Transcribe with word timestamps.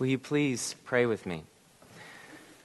Will 0.00 0.06
you 0.06 0.18
please 0.18 0.74
pray 0.86 1.04
with 1.04 1.26
me? 1.26 1.44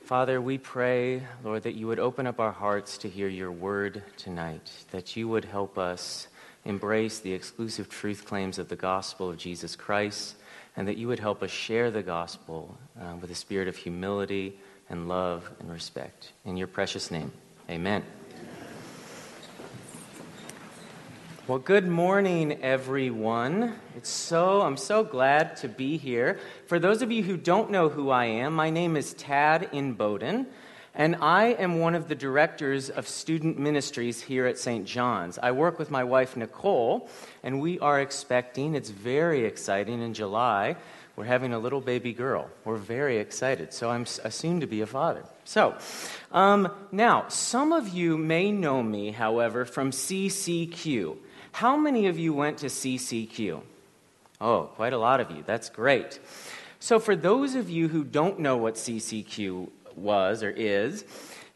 Father, 0.06 0.40
we 0.40 0.58
pray, 0.58 1.22
Lord, 1.44 1.64
that 1.64 1.76
you 1.76 1.86
would 1.86 2.00
open 2.00 2.28
up 2.28 2.40
our 2.40 2.54
hearts 2.54 2.98
to 3.00 3.10
hear 3.10 3.28
your 3.28 3.52
word 3.52 4.04
tonight, 4.16 4.72
that 4.92 5.18
you 5.18 5.28
would 5.28 5.44
help 5.44 5.78
us 5.78 6.30
embrace 6.64 7.20
the 7.20 7.34
exclusive 7.34 7.90
truth 7.90 8.24
claims 8.24 8.58
of 8.58 8.70
the 8.70 8.78
gospel 8.78 9.30
of 9.30 9.38
Jesus 9.38 9.76
Christ, 9.76 10.36
and 10.78 10.88
that 10.88 10.96
you 10.96 11.10
would 11.10 11.20
help 11.20 11.44
us 11.44 11.52
share 11.52 11.92
the 11.92 12.04
gospel 12.04 12.78
uh, 12.98 13.16
with 13.20 13.30
a 13.32 13.36
spirit 13.36 13.68
of 13.68 13.76
humility 13.76 14.58
and 14.90 15.10
love 15.10 15.52
and 15.60 15.70
respect. 15.70 16.32
In 16.46 16.56
your 16.56 16.68
precious 16.68 17.12
name, 17.12 17.34
amen. 17.70 18.06
Well, 21.48 21.60
good 21.60 21.88
morning, 21.88 22.64
everyone. 22.64 23.76
It's 23.96 24.10
so, 24.10 24.62
I'm 24.62 24.78
so 24.78 25.04
glad 25.04 25.56
to 25.58 25.68
be 25.68 25.96
here. 25.96 26.40
For 26.66 26.80
those 26.80 27.04
of 27.04 27.12
you 27.12 27.22
who 27.22 27.38
don't 27.38 27.70
know 27.70 27.88
who 27.88 28.10
I 28.10 28.26
am, 28.26 28.56
my 28.56 28.72
name 28.72 28.98
is 28.98 29.14
Tad 29.14 29.70
Inboden, 29.72 30.48
and 30.96 31.16
I 31.18 31.50
am 31.50 31.78
one 31.78 31.94
of 31.94 32.08
the 32.08 32.16
directors 32.16 32.90
of 32.90 33.08
student 33.08 33.60
ministries 33.60 34.24
here 34.24 34.48
at 34.48 34.58
St. 34.58 34.88
John's. 34.88 35.38
I 35.38 35.52
work 35.52 35.78
with 35.78 35.92
my 35.92 36.04
wife, 36.04 36.36
Nicole, 36.36 37.08
and 37.44 37.62
we 37.62 37.78
are 37.78 38.02
expecting, 38.02 38.74
it's 38.74 38.90
very 38.90 39.46
exciting, 39.46 40.02
in 40.02 40.16
July, 40.16 40.76
we're 41.16 41.26
having 41.26 41.54
a 41.54 41.60
little 41.60 41.80
baby 41.80 42.12
girl. 42.12 42.50
We're 42.64 42.78
very 42.78 43.20
excited. 43.20 43.72
So 43.72 43.92
I'm 43.92 44.08
soon 44.08 44.62
to 44.62 44.66
be 44.66 44.82
a 44.82 44.88
father. 44.88 45.24
So, 45.46 45.78
um, 46.32 46.72
now, 46.92 47.28
some 47.28 47.72
of 47.72 47.90
you 47.90 48.18
may 48.18 48.52
know 48.52 48.82
me, 48.82 49.12
however, 49.12 49.64
from 49.64 49.92
CCQ. 49.92 51.18
How 51.52 51.78
many 51.78 52.08
of 52.08 52.18
you 52.18 52.34
went 52.34 52.58
to 52.60 52.66
CCQ? 52.66 53.62
Oh, 54.42 54.64
quite 54.76 54.94
a 54.94 54.98
lot 54.98 55.22
of 55.22 55.30
you. 55.30 55.44
That's 55.46 55.70
great. 55.70 56.20
So, 56.80 57.00
for 57.00 57.16
those 57.16 57.54
of 57.54 57.70
you 57.70 57.88
who 57.88 58.04
don't 58.04 58.40
know 58.40 58.58
what 58.58 58.74
CCQ 58.74 59.70
was 59.96 60.42
or 60.42 60.50
is, 60.50 61.06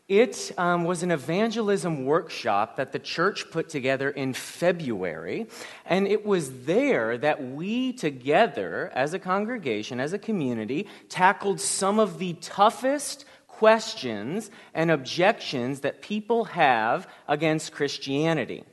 it 0.08 0.52
um, 0.58 0.86
was 0.86 1.04
an 1.04 1.12
evangelism 1.12 2.06
workshop 2.06 2.78
that 2.78 2.92
the 2.92 3.00
church 3.00 3.52
put 3.52 3.70
together 3.70 4.10
in 4.10 4.34
February. 4.34 5.48
And 5.86 6.08
it 6.08 6.26
was 6.26 6.66
there 6.66 7.18
that 7.18 7.44
we 7.44 7.94
together, 7.94 8.92
as 8.96 9.14
a 9.14 9.20
congregation, 9.20 10.00
as 10.00 10.14
a 10.14 10.20
community, 10.20 10.88
tackled 11.10 11.60
some 11.60 12.00
of 12.00 12.18
the 12.18 12.34
toughest 12.34 13.26
questions 13.60 14.50
and 14.74 14.90
objections 14.90 15.82
that 15.82 16.02
people 16.02 16.46
have 16.46 17.06
against 17.28 17.74
Christianity. 17.74 18.64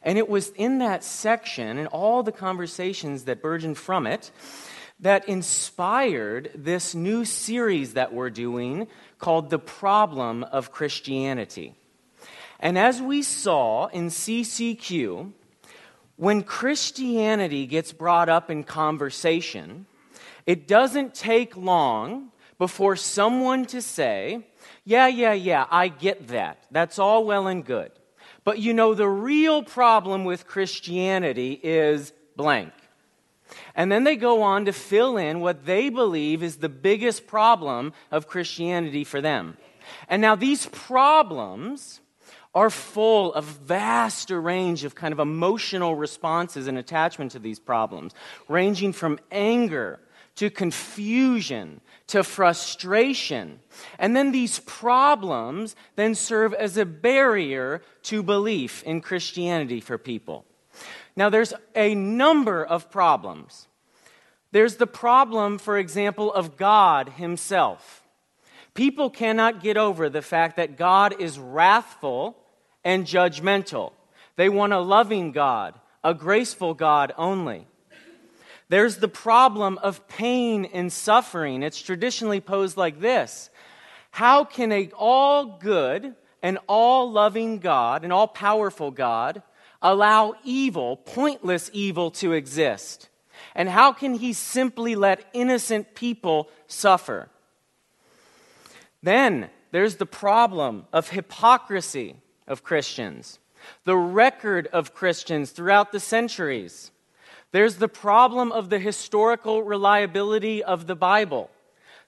And 0.00 0.16
it 0.16 0.28
was 0.28 0.50
in 0.50 0.78
that 0.78 1.02
section 1.02 1.76
and 1.76 1.88
all 1.88 2.22
the 2.22 2.30
conversations 2.30 3.24
that 3.24 3.42
burgeoned 3.42 3.78
from 3.78 4.06
it 4.06 4.30
that 5.00 5.28
inspired 5.28 6.52
this 6.54 6.94
new 6.94 7.24
series 7.24 7.94
that 7.94 8.12
we're 8.12 8.30
doing 8.30 8.86
called 9.18 9.50
The 9.50 9.58
Problem 9.58 10.44
of 10.44 10.70
Christianity. 10.70 11.74
And 12.60 12.78
as 12.78 13.02
we 13.02 13.22
saw 13.22 13.88
in 13.88 14.06
CCQ, 14.06 15.32
when 16.14 16.44
Christianity 16.44 17.66
gets 17.66 17.92
brought 17.92 18.28
up 18.28 18.52
in 18.52 18.62
conversation, 18.62 19.86
it 20.46 20.68
doesn't 20.68 21.14
take 21.14 21.56
long 21.56 22.30
before 22.58 22.96
someone 22.96 23.64
to 23.66 23.80
say, 23.80 24.46
Yeah, 24.84 25.06
yeah, 25.06 25.32
yeah, 25.32 25.66
I 25.70 25.88
get 25.88 26.28
that. 26.28 26.64
That's 26.70 26.98
all 26.98 27.24
well 27.24 27.46
and 27.46 27.64
good. 27.64 27.92
But 28.44 28.58
you 28.58 28.74
know, 28.74 28.94
the 28.94 29.08
real 29.08 29.62
problem 29.62 30.24
with 30.24 30.46
Christianity 30.46 31.58
is 31.62 32.12
blank. 32.36 32.72
And 33.74 33.90
then 33.90 34.04
they 34.04 34.16
go 34.16 34.42
on 34.42 34.66
to 34.66 34.72
fill 34.72 35.16
in 35.16 35.40
what 35.40 35.64
they 35.64 35.88
believe 35.88 36.42
is 36.42 36.56
the 36.56 36.68
biggest 36.68 37.26
problem 37.26 37.92
of 38.10 38.26
Christianity 38.26 39.04
for 39.04 39.20
them. 39.20 39.56
And 40.08 40.20
now 40.20 40.34
these 40.34 40.66
problems 40.66 42.00
are 42.54 42.70
full 42.70 43.32
of 43.34 43.44
vast 43.44 44.30
range 44.30 44.84
of 44.84 44.94
kind 44.94 45.12
of 45.12 45.18
emotional 45.18 45.94
responses 45.94 46.66
and 46.66 46.78
attachment 46.78 47.32
to 47.32 47.38
these 47.38 47.58
problems, 47.58 48.14
ranging 48.48 48.92
from 48.92 49.18
anger 49.30 50.00
to 50.36 50.50
confusion 50.50 51.80
to 52.08 52.24
frustration. 52.24 53.60
And 53.98 54.16
then 54.16 54.32
these 54.32 54.58
problems 54.60 55.76
then 55.96 56.14
serve 56.14 56.52
as 56.54 56.76
a 56.76 56.84
barrier 56.84 57.82
to 58.04 58.22
belief 58.22 58.82
in 58.82 59.00
Christianity 59.00 59.80
for 59.80 59.96
people. 59.96 60.44
Now, 61.16 61.30
there's 61.30 61.54
a 61.74 61.94
number 61.94 62.64
of 62.64 62.90
problems. 62.90 63.68
There's 64.52 64.76
the 64.76 64.86
problem, 64.86 65.58
for 65.58 65.76
example, 65.76 66.32
of 66.32 66.56
God 66.56 67.10
Himself. 67.10 68.02
People 68.74 69.10
cannot 69.10 69.62
get 69.62 69.76
over 69.76 70.08
the 70.08 70.22
fact 70.22 70.56
that 70.56 70.76
God 70.76 71.20
is 71.20 71.38
wrathful 71.38 72.36
and 72.84 73.04
judgmental. 73.04 73.92
They 74.36 74.48
want 74.48 74.72
a 74.72 74.78
loving 74.78 75.32
God, 75.32 75.74
a 76.04 76.14
graceful 76.14 76.74
God 76.74 77.12
only. 77.18 77.66
There's 78.68 78.98
the 78.98 79.08
problem 79.08 79.78
of 79.78 80.06
pain 80.08 80.66
and 80.66 80.92
suffering. 80.92 81.62
It's 81.62 81.80
traditionally 81.80 82.40
posed 82.40 82.76
like 82.76 83.00
this 83.00 83.50
How 84.10 84.44
can 84.44 84.72
a 84.72 84.90
all 84.96 85.58
good 85.58 86.14
and 86.42 86.58
all 86.66 87.10
loving 87.10 87.58
God, 87.58 88.04
an 88.04 88.12
all 88.12 88.28
powerful 88.28 88.90
God, 88.90 89.42
allow 89.82 90.34
evil, 90.44 90.96
pointless 90.96 91.70
evil, 91.72 92.10
to 92.12 92.32
exist? 92.32 93.08
And 93.54 93.68
how 93.68 93.92
can 93.92 94.14
he 94.14 94.32
simply 94.32 94.96
let 94.96 95.24
innocent 95.32 95.94
people 95.94 96.48
suffer? 96.66 97.28
Then 99.02 99.50
there's 99.70 99.96
the 99.96 100.06
problem 100.06 100.86
of 100.92 101.10
hypocrisy 101.10 102.16
of 102.46 102.64
Christians, 102.64 103.38
the 103.84 103.96
record 103.96 104.66
of 104.68 104.94
Christians 104.94 105.50
throughout 105.50 105.92
the 105.92 106.00
centuries. 106.00 106.90
There's 107.50 107.76
the 107.76 107.88
problem 107.88 108.52
of 108.52 108.68
the 108.68 108.78
historical 108.78 109.62
reliability 109.62 110.62
of 110.62 110.86
the 110.86 110.96
Bible. 110.96 111.50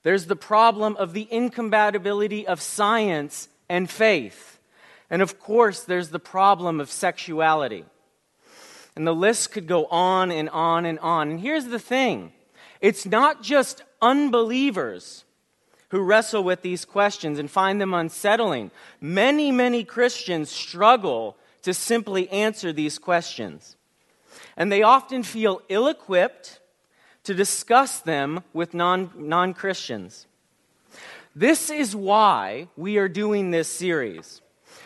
There's 0.02 0.26
the 0.26 0.36
problem 0.36 0.96
of 0.96 1.12
the 1.12 1.28
incompatibility 1.30 2.46
of 2.46 2.60
science 2.60 3.48
and 3.68 3.88
faith. 3.88 4.58
And 5.08 5.22
of 5.22 5.40
course, 5.40 5.82
there's 5.82 6.10
the 6.10 6.18
problem 6.18 6.80
of 6.80 6.90
sexuality. 6.90 7.84
And 8.96 9.06
the 9.06 9.14
list 9.14 9.52
could 9.52 9.66
go 9.66 9.86
on 9.86 10.30
and 10.30 10.48
on 10.50 10.84
and 10.84 10.98
on. 10.98 11.30
And 11.30 11.40
here's 11.40 11.66
the 11.66 11.78
thing 11.78 12.32
it's 12.80 13.06
not 13.06 13.42
just 13.42 13.82
unbelievers 14.02 15.24
who 15.88 16.02
wrestle 16.02 16.44
with 16.44 16.62
these 16.62 16.84
questions 16.84 17.38
and 17.38 17.50
find 17.50 17.80
them 17.80 17.94
unsettling. 17.94 18.70
Many, 19.00 19.50
many 19.50 19.84
Christians 19.84 20.50
struggle 20.50 21.36
to 21.62 21.74
simply 21.74 22.28
answer 22.30 22.72
these 22.72 22.98
questions 22.98 23.76
and 24.56 24.70
they 24.70 24.82
often 24.82 25.22
feel 25.22 25.62
ill 25.68 25.88
equipped 25.88 26.60
to 27.24 27.34
discuss 27.34 28.00
them 28.00 28.42
with 28.52 28.74
non 28.74 29.54
Christians. 29.54 30.26
This 31.34 31.70
is 31.70 31.94
why 31.94 32.68
we 32.76 32.98
are 32.98 33.08
doing 33.08 33.50
this 33.50 33.68
series. 33.68 34.40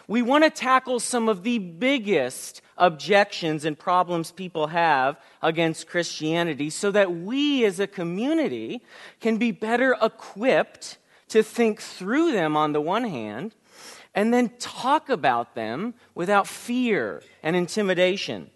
We 0.06 0.20
want 0.20 0.44
to 0.44 0.50
tackle 0.50 1.00
some 1.00 1.28
of 1.28 1.42
the 1.42 1.58
biggest 1.58 2.60
objections 2.76 3.64
and 3.64 3.78
problems 3.78 4.30
people 4.30 4.66
have 4.66 5.18
against 5.40 5.88
Christianity 5.88 6.68
so 6.68 6.90
that 6.90 7.14
we 7.14 7.64
as 7.64 7.80
a 7.80 7.86
community 7.86 8.82
can 9.20 9.38
be 9.38 9.50
better 9.52 9.96
equipped 10.02 10.98
to 11.28 11.42
think 11.42 11.80
through 11.80 12.32
them 12.32 12.56
on 12.56 12.72
the 12.72 12.80
one 12.80 13.04
hand 13.04 13.54
and 14.14 14.32
then 14.32 14.50
talk 14.58 15.08
about 15.08 15.54
them 15.54 15.94
without 16.14 16.46
fear 16.46 17.22
and 17.42 17.56
intimidation. 17.56 18.50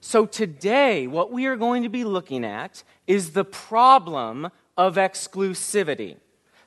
So, 0.00 0.26
today, 0.26 1.06
what 1.06 1.32
we 1.32 1.46
are 1.46 1.56
going 1.56 1.82
to 1.82 1.88
be 1.88 2.04
looking 2.04 2.44
at 2.44 2.84
is 3.06 3.32
the 3.32 3.44
problem 3.44 4.50
of 4.76 4.94
exclusivity. 4.94 6.16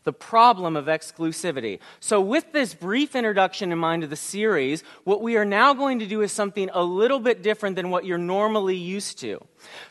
The 0.04 0.12
problem 0.12 0.76
of 0.76 0.86
exclusivity. 0.86 1.80
So, 2.00 2.20
with 2.20 2.52
this 2.52 2.74
brief 2.74 3.16
introduction 3.16 3.72
in 3.72 3.78
mind 3.78 4.04
of 4.04 4.10
the 4.10 4.16
series, 4.16 4.84
what 5.06 5.22
we 5.22 5.38
are 5.38 5.46
now 5.46 5.74
going 5.74 6.00
to 6.00 6.08
do 6.08 6.22
is 6.22 6.32
something 6.32 6.70
a 6.74 6.84
little 6.84 7.20
bit 7.20 7.42
different 7.42 7.78
than 7.78 7.90
what 7.90 8.04
you're 8.04 8.18
normally 8.18 8.76
used 8.76 9.20
to. 9.20 9.40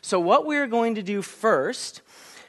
So, 0.02 0.20
what 0.20 0.44
we're 0.44 0.66
going 0.66 0.96
to 0.96 1.02
do 1.02 1.22
first 1.22 2.02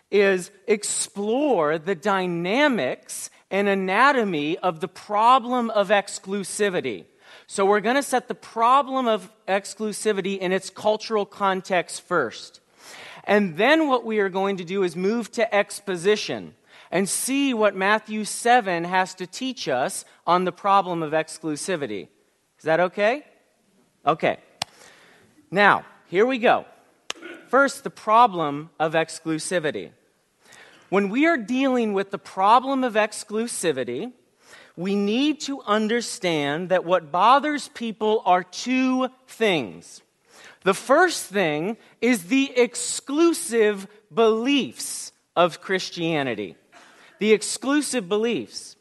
is 0.09 0.51
explore 0.67 1.77
the 1.77 1.95
dynamics 1.95 3.29
and 3.49 3.69
anatomy 3.69 4.57
of 4.57 4.81
the 4.81 4.87
problem 4.89 5.69
of 5.69 5.87
exclusivity. 5.89 7.05
So 7.47 7.65
we're 7.65 7.81
going 7.81 7.95
to 7.95 8.03
set 8.03 8.27
the 8.27 8.35
problem 8.35 9.07
of 9.07 9.31
exclusivity 9.47 10.37
in 10.37 10.51
its 10.51 10.69
cultural 10.69 11.25
context 11.25 12.01
first. 12.01 12.61
And 13.23 13.57
then 13.57 13.87
what 13.87 14.05
we 14.05 14.19
are 14.19 14.29
going 14.29 14.57
to 14.57 14.63
do 14.63 14.83
is 14.83 14.95
move 14.95 15.31
to 15.33 15.53
exposition 15.53 16.55
and 16.91 17.07
see 17.07 17.53
what 17.53 17.75
Matthew 17.75 18.25
7 18.25 18.83
has 18.83 19.13
to 19.15 19.27
teach 19.27 19.67
us 19.67 20.05
on 20.27 20.43
the 20.43 20.51
problem 20.51 21.03
of 21.03 21.11
exclusivity. 21.11 22.07
Is 22.57 22.65
that 22.65 22.79
okay? 22.79 23.25
Okay. 24.05 24.37
Now, 25.49 25.85
here 26.07 26.25
we 26.25 26.37
go. 26.37 26.65
First, 27.47 27.83
the 27.83 27.89
problem 27.89 28.69
of 28.79 28.93
exclusivity. 28.93 29.91
When 30.89 31.09
we 31.09 31.25
are 31.25 31.37
dealing 31.37 31.93
with 31.93 32.11
the 32.11 32.17
problem 32.17 32.83
of 32.83 32.93
exclusivity, 32.95 34.11
we 34.75 34.95
need 34.95 35.41
to 35.41 35.61
understand 35.61 36.69
that 36.69 36.85
what 36.85 37.11
bothers 37.11 37.67
people 37.69 38.21
are 38.25 38.43
two 38.43 39.09
things. 39.27 40.01
The 40.63 40.73
first 40.73 41.25
thing 41.25 41.77
is 42.01 42.25
the 42.25 42.57
exclusive 42.57 43.87
beliefs 44.13 45.11
of 45.35 45.61
Christianity. 45.61 46.55
The 47.19 47.33
exclusive 47.33 48.07
beliefs. 48.07 48.75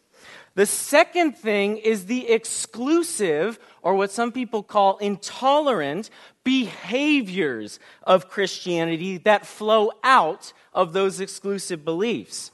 The 0.54 0.66
second 0.66 1.38
thing 1.38 1.76
is 1.76 2.06
the 2.06 2.28
exclusive, 2.28 3.58
or 3.82 3.94
what 3.94 4.10
some 4.10 4.32
people 4.32 4.62
call 4.62 4.98
intolerant, 4.98 6.10
behaviors 6.44 7.78
of 8.02 8.28
Christianity 8.28 9.18
that 9.18 9.46
flow 9.46 9.92
out 10.02 10.52
of 10.74 10.92
those 10.92 11.20
exclusive 11.20 11.84
beliefs. 11.84 12.50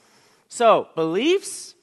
So, 0.48 0.88
beliefs 0.94 1.74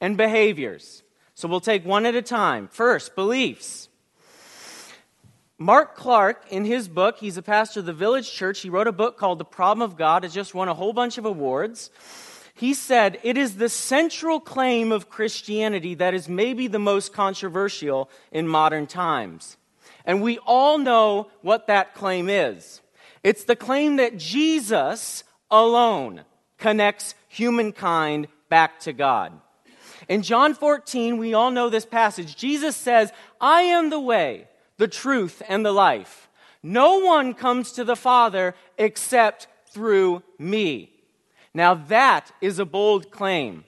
and 0.00 0.16
behaviors. 0.16 1.02
So, 1.34 1.48
we'll 1.48 1.60
take 1.60 1.84
one 1.84 2.06
at 2.06 2.14
a 2.14 2.22
time. 2.22 2.68
First, 2.68 3.14
beliefs. 3.14 3.88
Mark 5.60 5.96
Clark, 5.96 6.44
in 6.50 6.64
his 6.64 6.86
book, 6.86 7.18
he's 7.18 7.36
a 7.36 7.42
pastor 7.42 7.80
of 7.80 7.86
the 7.86 7.92
Village 7.92 8.32
Church. 8.32 8.60
He 8.60 8.70
wrote 8.70 8.86
a 8.86 8.92
book 8.92 9.18
called 9.18 9.38
The 9.38 9.44
Problem 9.44 9.82
of 9.82 9.96
God. 9.96 10.24
It 10.24 10.30
just 10.30 10.54
won 10.54 10.68
a 10.68 10.74
whole 10.74 10.92
bunch 10.92 11.18
of 11.18 11.24
awards. 11.24 11.90
He 12.54 12.74
said, 12.74 13.18
It 13.24 13.36
is 13.36 13.56
the 13.56 13.68
central 13.68 14.38
claim 14.38 14.92
of 14.92 15.08
Christianity 15.08 15.94
that 15.94 16.14
is 16.14 16.28
maybe 16.28 16.68
the 16.68 16.78
most 16.78 17.12
controversial 17.12 18.08
in 18.30 18.46
modern 18.46 18.86
times. 18.86 19.56
And 20.04 20.22
we 20.22 20.38
all 20.38 20.78
know 20.78 21.28
what 21.42 21.66
that 21.66 21.94
claim 21.94 22.28
is 22.28 22.80
it's 23.22 23.44
the 23.44 23.56
claim 23.56 23.96
that 23.96 24.16
Jesus 24.16 25.24
alone 25.50 26.24
connects 26.56 27.14
humankind 27.28 28.28
back 28.48 28.80
to 28.80 28.92
God. 28.92 29.32
In 30.08 30.22
John 30.22 30.54
14, 30.54 31.18
we 31.18 31.34
all 31.34 31.50
know 31.50 31.68
this 31.68 31.86
passage. 31.86 32.36
Jesus 32.36 32.76
says, 32.76 33.12
I 33.40 33.62
am 33.62 33.90
the 33.90 34.00
way 34.00 34.48
the 34.78 34.88
truth, 34.88 35.42
and 35.48 35.66
the 35.66 35.72
life. 35.72 36.30
No 36.62 36.98
one 36.98 37.34
comes 37.34 37.72
to 37.72 37.84
the 37.84 37.96
Father 37.96 38.54
except 38.78 39.48
through 39.66 40.22
me. 40.38 40.92
Now, 41.52 41.74
that 41.74 42.32
is 42.40 42.58
a 42.58 42.64
bold 42.64 43.10
claim. 43.10 43.64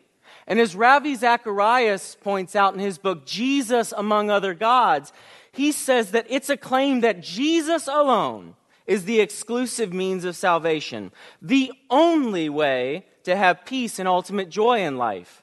And 0.47 0.59
as 0.59 0.75
Ravi 0.75 1.15
Zacharias 1.15 2.17
points 2.21 2.57
out 2.57 2.75
in 2.75 2.81
his 2.81 2.99
book, 2.99 3.27
Jesus 3.27 3.93
Among 3.97 4.31
Other 4.31 4.55
Gods, 4.55 5.13
he 5.53 5.73
says 5.73 6.13
that 6.13 6.27
it's 6.29 6.49
a 6.49 6.57
claim 6.57 7.01
that 7.01 7.21
Jesus 7.21 7.87
alone 7.89 8.55
is 8.87 9.05
the 9.05 9.21
exclusive 9.21 9.93
means 9.93 10.25
of 10.25 10.37
salvation, 10.37 11.13
the 11.43 11.73
only 11.91 12.49
way 12.49 13.05
to 13.25 13.37
have 13.37 13.65
peace 13.65 13.99
and 13.99 14.09
ultimate 14.09 14.49
joy 14.49 14.81
in 14.81 14.97
life, 14.97 15.43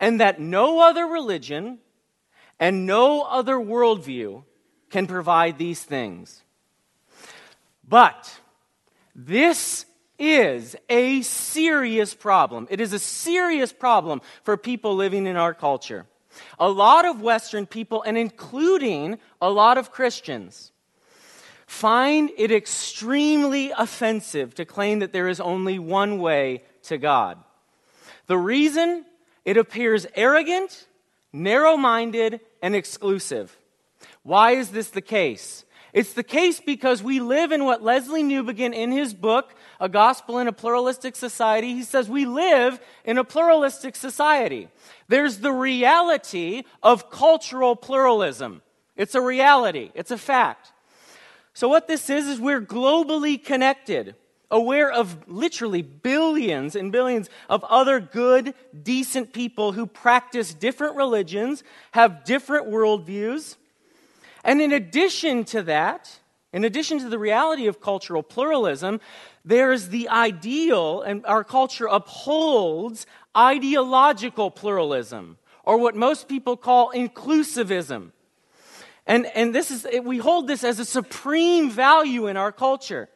and 0.00 0.20
that 0.20 0.40
no 0.40 0.80
other 0.80 1.06
religion 1.06 1.78
and 2.58 2.86
no 2.86 3.22
other 3.22 3.56
worldview 3.56 4.42
can 4.88 5.06
provide 5.06 5.58
these 5.58 5.82
things. 5.82 6.42
But 7.86 8.40
this 9.14 9.84
is 10.18 10.76
a 10.88 11.22
serious 11.22 12.14
problem. 12.14 12.66
It 12.70 12.80
is 12.80 12.92
a 12.92 12.98
serious 12.98 13.72
problem 13.72 14.20
for 14.42 14.56
people 14.56 14.96
living 14.96 15.26
in 15.26 15.36
our 15.36 15.54
culture. 15.54 16.06
A 16.58 16.68
lot 16.68 17.04
of 17.04 17.20
Western 17.20 17.66
people, 17.66 18.02
and 18.02 18.16
including 18.16 19.18
a 19.40 19.50
lot 19.50 19.78
of 19.78 19.90
Christians, 19.90 20.72
find 21.66 22.30
it 22.36 22.52
extremely 22.52 23.72
offensive 23.76 24.54
to 24.54 24.64
claim 24.64 25.00
that 25.00 25.12
there 25.12 25.28
is 25.28 25.40
only 25.40 25.78
one 25.78 26.18
way 26.18 26.62
to 26.84 26.98
God. 26.98 27.38
The 28.26 28.38
reason 28.38 29.04
it 29.44 29.56
appears 29.56 30.06
arrogant, 30.14 30.86
narrow 31.32 31.76
minded, 31.76 32.40
and 32.62 32.74
exclusive. 32.74 33.56
Why 34.22 34.52
is 34.52 34.70
this 34.70 34.90
the 34.90 35.00
case? 35.00 35.64
It's 35.92 36.12
the 36.12 36.22
case 36.22 36.60
because 36.60 37.02
we 37.02 37.18
live 37.18 37.50
in 37.50 37.64
what 37.64 37.82
Lesslie 37.82 38.22
Newbigin, 38.22 38.72
in 38.74 38.92
his 38.92 39.12
book, 39.12 39.54
A 39.80 39.88
Gospel 39.88 40.38
in 40.38 40.46
a 40.46 40.52
Pluralistic 40.52 41.16
Society, 41.16 41.74
he 41.74 41.82
says 41.82 42.08
we 42.08 42.26
live 42.26 42.78
in 43.04 43.18
a 43.18 43.24
pluralistic 43.24 43.96
society. 43.96 44.68
There's 45.08 45.38
the 45.38 45.52
reality 45.52 46.62
of 46.82 47.10
cultural 47.10 47.74
pluralism. 47.74 48.62
It's 48.96 49.14
a 49.14 49.20
reality, 49.20 49.90
it's 49.94 50.10
a 50.10 50.18
fact. 50.18 50.72
So, 51.54 51.68
what 51.68 51.88
this 51.88 52.08
is, 52.08 52.28
is 52.28 52.38
we're 52.38 52.60
globally 52.60 53.42
connected, 53.42 54.14
aware 54.50 54.90
of 54.90 55.28
literally 55.28 55.82
billions 55.82 56.74
and 56.76 56.90
billions 56.90 57.30
of 57.48 57.64
other 57.64 58.00
good, 58.00 58.54
decent 58.82 59.32
people 59.32 59.72
who 59.72 59.86
practice 59.86 60.52
different 60.54 60.96
religions, 60.96 61.62
have 61.92 62.24
different 62.24 62.68
worldviews 62.68 63.56
and 64.44 64.60
in 64.60 64.72
addition 64.72 65.44
to 65.46 65.62
that, 65.62 66.18
in 66.52 66.64
addition 66.64 66.98
to 67.00 67.08
the 67.08 67.18
reality 67.18 67.66
of 67.66 67.80
cultural 67.80 68.22
pluralism, 68.22 69.00
there's 69.44 69.88
the 69.88 70.08
ideal, 70.08 71.02
and 71.02 71.24
our 71.26 71.44
culture 71.44 71.86
upholds 71.86 73.06
ideological 73.36 74.50
pluralism, 74.50 75.38
or 75.64 75.78
what 75.78 75.94
most 75.94 76.28
people 76.28 76.56
call 76.56 76.92
inclusivism. 76.92 78.12
And, 79.06 79.26
and 79.26 79.54
this 79.54 79.70
is, 79.70 79.86
we 80.02 80.18
hold 80.18 80.46
this 80.46 80.64
as 80.64 80.78
a 80.78 80.84
supreme 80.84 81.70
value 81.70 82.26
in 82.26 82.36
our 82.36 82.52
culture. 82.52 83.08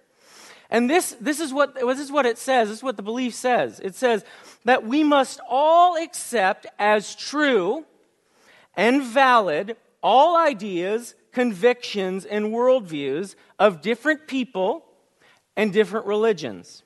And 0.75 0.91
this, 0.91 1.17
this, 1.21 1.39
is 1.39 1.53
what, 1.53 1.77
this 1.77 2.01
is 2.01 2.11
what 2.11 2.27
it 2.27 2.37
says. 2.37 2.69
This 2.69 2.79
is 2.79 2.83
what 2.83 2.97
the 2.97 3.03
belief 3.05 3.33
says. 3.33 3.79
It 3.79 3.95
says 3.95 4.25
that 4.65 4.85
we 4.85 5.05
must 5.05 5.39
all 5.49 5.97
accept 5.97 6.67
as 6.81 7.15
true 7.15 7.85
and 8.77 9.01
valid 9.01 9.77
all 10.03 10.37
ideas, 10.37 11.15
convictions, 11.31 12.25
and 12.25 12.47
worldviews 12.47 13.37
of 13.57 13.83
different 13.83 14.27
people 14.27 14.85
and 15.55 15.73
different 15.73 16.07
religions. 16.07 16.83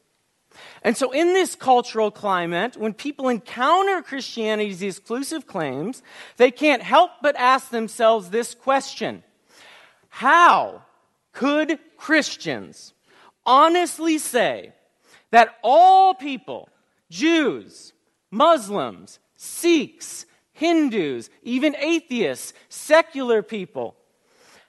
And 0.83 0.95
so, 0.95 1.11
in 1.11 1.29
this 1.33 1.55
cultural 1.55 2.11
climate, 2.11 2.77
when 2.77 2.93
people 2.93 3.31
encounter 3.31 4.03
Christianity's 4.03 4.83
exclusive 4.83 5.47
claims, 5.47 6.03
they 6.37 6.51
can't 6.51 6.83
help 6.83 7.13
but 7.23 7.37
ask 7.37 7.71
themselves 7.71 8.29
this 8.29 8.55
question 8.55 9.23
How 10.11 10.83
could 11.33 11.79
Christians 11.97 12.93
honestly 13.49 14.19
say 14.19 14.73
that 15.31 15.57
all 15.63 16.15
people, 16.15 16.69
Jews, 17.11 17.95
Muslims, 18.31 19.19
Sikhs, 19.37 20.27
Hindus, 20.53 21.31
even 21.43 21.75
atheists, 21.77 22.53
secular 22.69 23.43
people. 23.43 23.97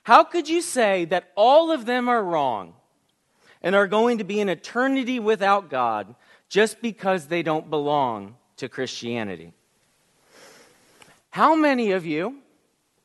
How 0.02 0.24
could 0.24 0.48
you 0.48 0.62
say 0.62 1.04
that 1.06 1.30
all 1.36 1.70
of 1.70 1.84
them 1.84 2.08
are 2.08 2.24
wrong 2.24 2.72
and 3.60 3.74
are 3.74 3.86
going 3.86 4.18
to 4.18 4.24
be 4.24 4.40
an 4.40 4.48
eternity 4.48 5.20
without 5.20 5.68
God 5.68 6.14
just 6.48 6.80
because 6.80 7.26
they 7.26 7.42
don't 7.42 7.68
belong 7.68 8.36
to 8.56 8.68
Christianity? 8.68 9.52
How 11.28 11.54
many 11.54 11.90
of 11.90 12.06
you 12.06 12.38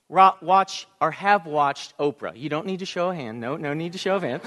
watch 0.09 0.87
or 1.01 1.11
have 1.11 1.45
watched 1.45 1.97
Oprah? 1.97 2.37
You 2.37 2.49
don't 2.49 2.65
need 2.65 2.79
to 2.79 2.85
show 2.85 3.09
a 3.09 3.15
hand. 3.15 3.41
No, 3.41 3.57
no 3.57 3.73
need 3.73 3.91
to 3.91 3.97
show 3.97 4.15
a 4.15 4.19
hand. 4.19 4.41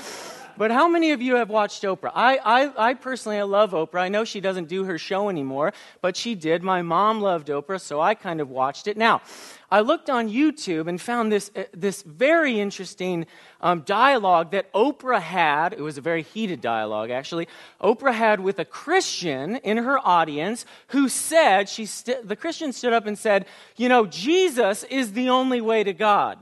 But 0.59 0.73
how 0.73 0.89
many 0.89 1.13
of 1.13 1.23
you 1.23 1.37
have 1.37 1.51
watched 1.51 1.85
Oprah? 1.85 2.11
I, 2.17 2.39
I, 2.39 2.89
I 2.91 2.95
personally 2.95 3.39
I 3.39 3.45
love 3.45 3.71
Oprah. 3.71 4.01
I 4.01 4.09
know 4.09 4.25
she 4.25 4.41
doesn't 4.41 4.67
do 4.67 4.83
her 4.83 4.99
show 4.99 5.29
anymore, 5.29 5.73
but 6.03 6.17
she 6.17 6.35
did. 6.35 6.65
My 6.65 6.83
mom 6.83 7.21
loved 7.21 7.47
Oprah, 7.47 7.81
so 7.81 8.01
I 8.01 8.17
kind 8.17 8.41
of 8.41 8.51
watched 8.51 8.89
it. 8.89 8.97
Now, 8.97 9.23
I 9.71 9.81
looked 9.81 10.11
on 10.11 10.29
YouTube 10.29 10.89
and 10.89 11.01
found 11.01 11.31
this, 11.31 11.53
uh, 11.55 11.65
this 11.73 12.03
very 12.03 12.59
interesting 12.59 13.27
um, 13.61 13.83
dialogue 13.83 14.51
that 14.51 14.73
Oprah 14.73 15.21
had. 15.21 15.75
It 15.75 15.81
was 15.81 15.97
a 15.97 16.01
very 16.01 16.23
heated 16.23 16.61
dialogue, 16.61 17.11
actually. 17.11 17.47
Oprah 17.81 18.15
had 18.15 18.41
with 18.41 18.59
a 18.59 18.65
Christian 18.65 19.57
in 19.57 19.77
her 19.77 20.05
audience 20.05 20.67
who 20.89 21.09
said, 21.09 21.69
she 21.69 21.87
st- 21.87 22.27
the 22.27 22.35
Christian 22.35 22.73
stood 22.73 22.93
up 22.93 23.07
and 23.07 23.17
said, 23.17 23.47
You 23.77 23.89
know, 23.89 24.07
Jesus 24.07 24.83
is 24.83 25.13
the 25.13 25.29
only 25.29 25.61
way 25.61 25.85
to 25.85 25.93
God. 25.93 26.39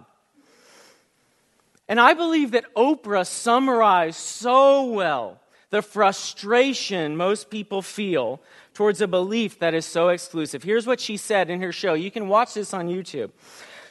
And 1.89 2.01
I 2.01 2.15
believe 2.15 2.51
that 2.51 2.75
Oprah 2.75 3.27
summarized 3.27 4.19
so 4.19 4.85
well 4.85 5.41
the 5.71 5.83
frustration 5.83 7.17
most 7.17 7.51
people 7.51 7.83
feel 7.83 8.41
towards 8.73 9.01
a 9.01 9.09
belief 9.09 9.59
that 9.59 9.75
is 9.75 9.85
so 9.85 10.09
exclusive. 10.09 10.63
Here's 10.63 10.87
what 10.87 11.01
she 11.01 11.17
said 11.17 11.51
in 11.51 11.61
her 11.61 11.73
show. 11.73 11.95
You 11.95 12.11
can 12.11 12.29
watch 12.29 12.55
this 12.55 12.73
on 12.73 12.89
YouTube. 12.89 13.31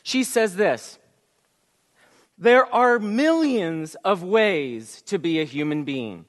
She 0.03 0.23
says 0.23 0.55
this 0.55 0.97
There 2.37 2.65
are 2.73 2.99
millions 2.99 3.95
of 4.05 4.23
ways 4.23 5.01
to 5.03 5.19
be 5.19 5.39
a 5.39 5.45
human 5.45 5.83
being, 5.83 6.25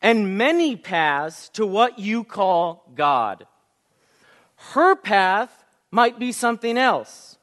and 0.00 0.38
many 0.38 0.76
paths 0.76 1.48
to 1.50 1.66
what 1.66 1.98
you 1.98 2.24
call 2.24 2.90
God. 2.94 3.46
Her 4.72 4.96
path 4.96 5.64
might 5.90 6.18
be 6.18 6.32
something 6.32 6.78
else. 6.78 7.33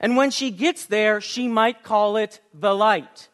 And 0.00 0.16
when 0.16 0.30
she 0.30 0.50
gets 0.50 0.86
there, 0.86 1.20
she 1.20 1.48
might 1.48 1.82
call 1.82 2.16
it 2.16 2.40
the 2.52 2.74
light. 2.74 3.28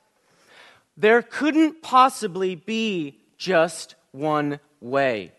There 0.96 1.22
couldn't 1.22 1.82
possibly 1.82 2.54
be 2.54 3.18
just 3.38 3.94
one 4.12 4.60
way. 4.80 5.32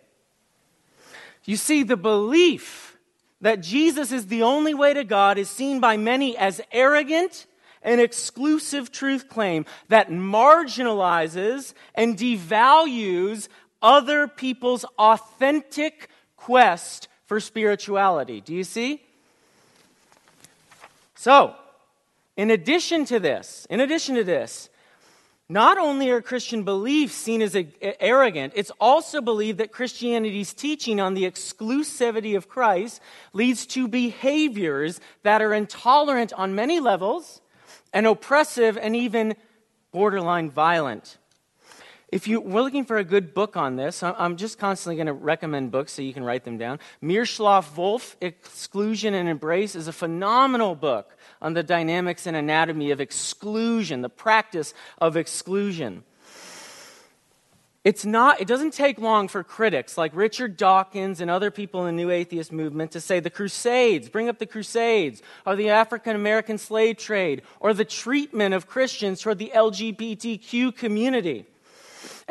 You 1.45 1.57
see, 1.57 1.83
the 1.83 1.97
belief 1.97 2.97
that 3.41 3.61
Jesus 3.61 4.11
is 4.11 4.27
the 4.27 4.43
only 4.43 4.73
way 4.73 4.93
to 4.93 5.03
God 5.03 5.37
is 5.37 5.49
seen 5.49 5.79
by 5.79 5.97
many 5.97 6.37
as 6.37 6.61
arrogant 6.71 7.47
and 7.81 7.99
exclusive 7.99 8.91
truth 8.91 9.27
claim 9.27 9.65
that 9.89 10.09
marginalizes 10.09 11.73
and 11.95 12.17
devalues 12.17 13.47
other 13.81 14.27
people's 14.27 14.85
authentic 14.99 16.09
quest 16.37 17.07
for 17.25 17.39
spirituality. 17.39 18.41
Do 18.41 18.53
you 18.53 18.63
see? 18.63 19.01
So, 21.21 21.53
in 22.35 22.49
addition 22.49 23.05
to 23.05 23.19
this, 23.19 23.67
in 23.69 23.79
addition 23.79 24.15
to 24.15 24.23
this, 24.23 24.71
not 25.47 25.77
only 25.77 26.09
are 26.09 26.19
Christian 26.19 26.63
beliefs 26.63 27.13
seen 27.13 27.43
as 27.43 27.55
arrogant, 27.99 28.53
it's 28.55 28.71
also 28.81 29.21
believed 29.21 29.59
that 29.59 29.71
Christianity's 29.71 30.51
teaching 30.51 30.99
on 30.99 31.13
the 31.13 31.25
exclusivity 31.25 32.35
of 32.35 32.49
Christ 32.49 33.01
leads 33.33 33.67
to 33.67 33.87
behaviors 33.87 34.99
that 35.21 35.43
are 35.43 35.53
intolerant 35.53 36.33
on 36.33 36.55
many 36.55 36.79
levels 36.79 37.39
and 37.93 38.07
oppressive 38.07 38.75
and 38.75 38.95
even 38.95 39.35
borderline 39.91 40.49
violent. 40.49 41.19
If 42.11 42.27
you 42.27 42.41
were 42.41 42.61
looking 42.61 42.83
for 42.83 42.97
a 42.97 43.05
good 43.05 43.33
book 43.33 43.55
on 43.55 43.77
this, 43.77 44.03
I'm 44.03 44.35
just 44.35 44.59
constantly 44.59 44.97
going 44.97 45.07
to 45.07 45.13
recommend 45.13 45.71
books 45.71 45.93
so 45.93 46.01
you 46.01 46.13
can 46.13 46.25
write 46.25 46.43
them 46.43 46.57
down. 46.57 46.79
Miroslav 46.99 47.73
Volf, 47.73 48.15
Exclusion 48.19 49.13
and 49.13 49.29
Embrace, 49.29 49.75
is 49.75 49.87
a 49.87 49.93
phenomenal 49.93 50.75
book 50.75 51.15
on 51.41 51.53
the 51.53 51.63
dynamics 51.63 52.27
and 52.27 52.35
anatomy 52.35 52.91
of 52.91 52.99
exclusion, 52.99 54.01
the 54.01 54.09
practice 54.09 54.73
of 54.97 55.15
exclusion. 55.15 56.03
It's 57.85 58.05
not, 58.05 58.41
it 58.41 58.47
doesn't 58.47 58.73
take 58.73 58.99
long 58.99 59.29
for 59.29 59.41
critics 59.41 59.97
like 59.97 60.11
Richard 60.13 60.57
Dawkins 60.57 61.21
and 61.21 61.31
other 61.31 61.49
people 61.49 61.85
in 61.85 61.95
the 61.95 62.03
New 62.03 62.11
Atheist 62.11 62.51
movement 62.51 62.91
to 62.91 62.99
say 62.99 63.21
the 63.21 63.29
Crusades, 63.29 64.09
bring 64.09 64.27
up 64.27 64.37
the 64.37 64.45
Crusades, 64.45 65.21
or 65.45 65.55
the 65.55 65.69
African 65.69 66.17
American 66.17 66.57
slave 66.57 66.97
trade, 66.97 67.41
or 67.61 67.73
the 67.73 67.85
treatment 67.85 68.53
of 68.53 68.67
Christians 68.67 69.21
toward 69.21 69.39
the 69.39 69.53
LGBTQ 69.55 70.75
community. 70.75 71.45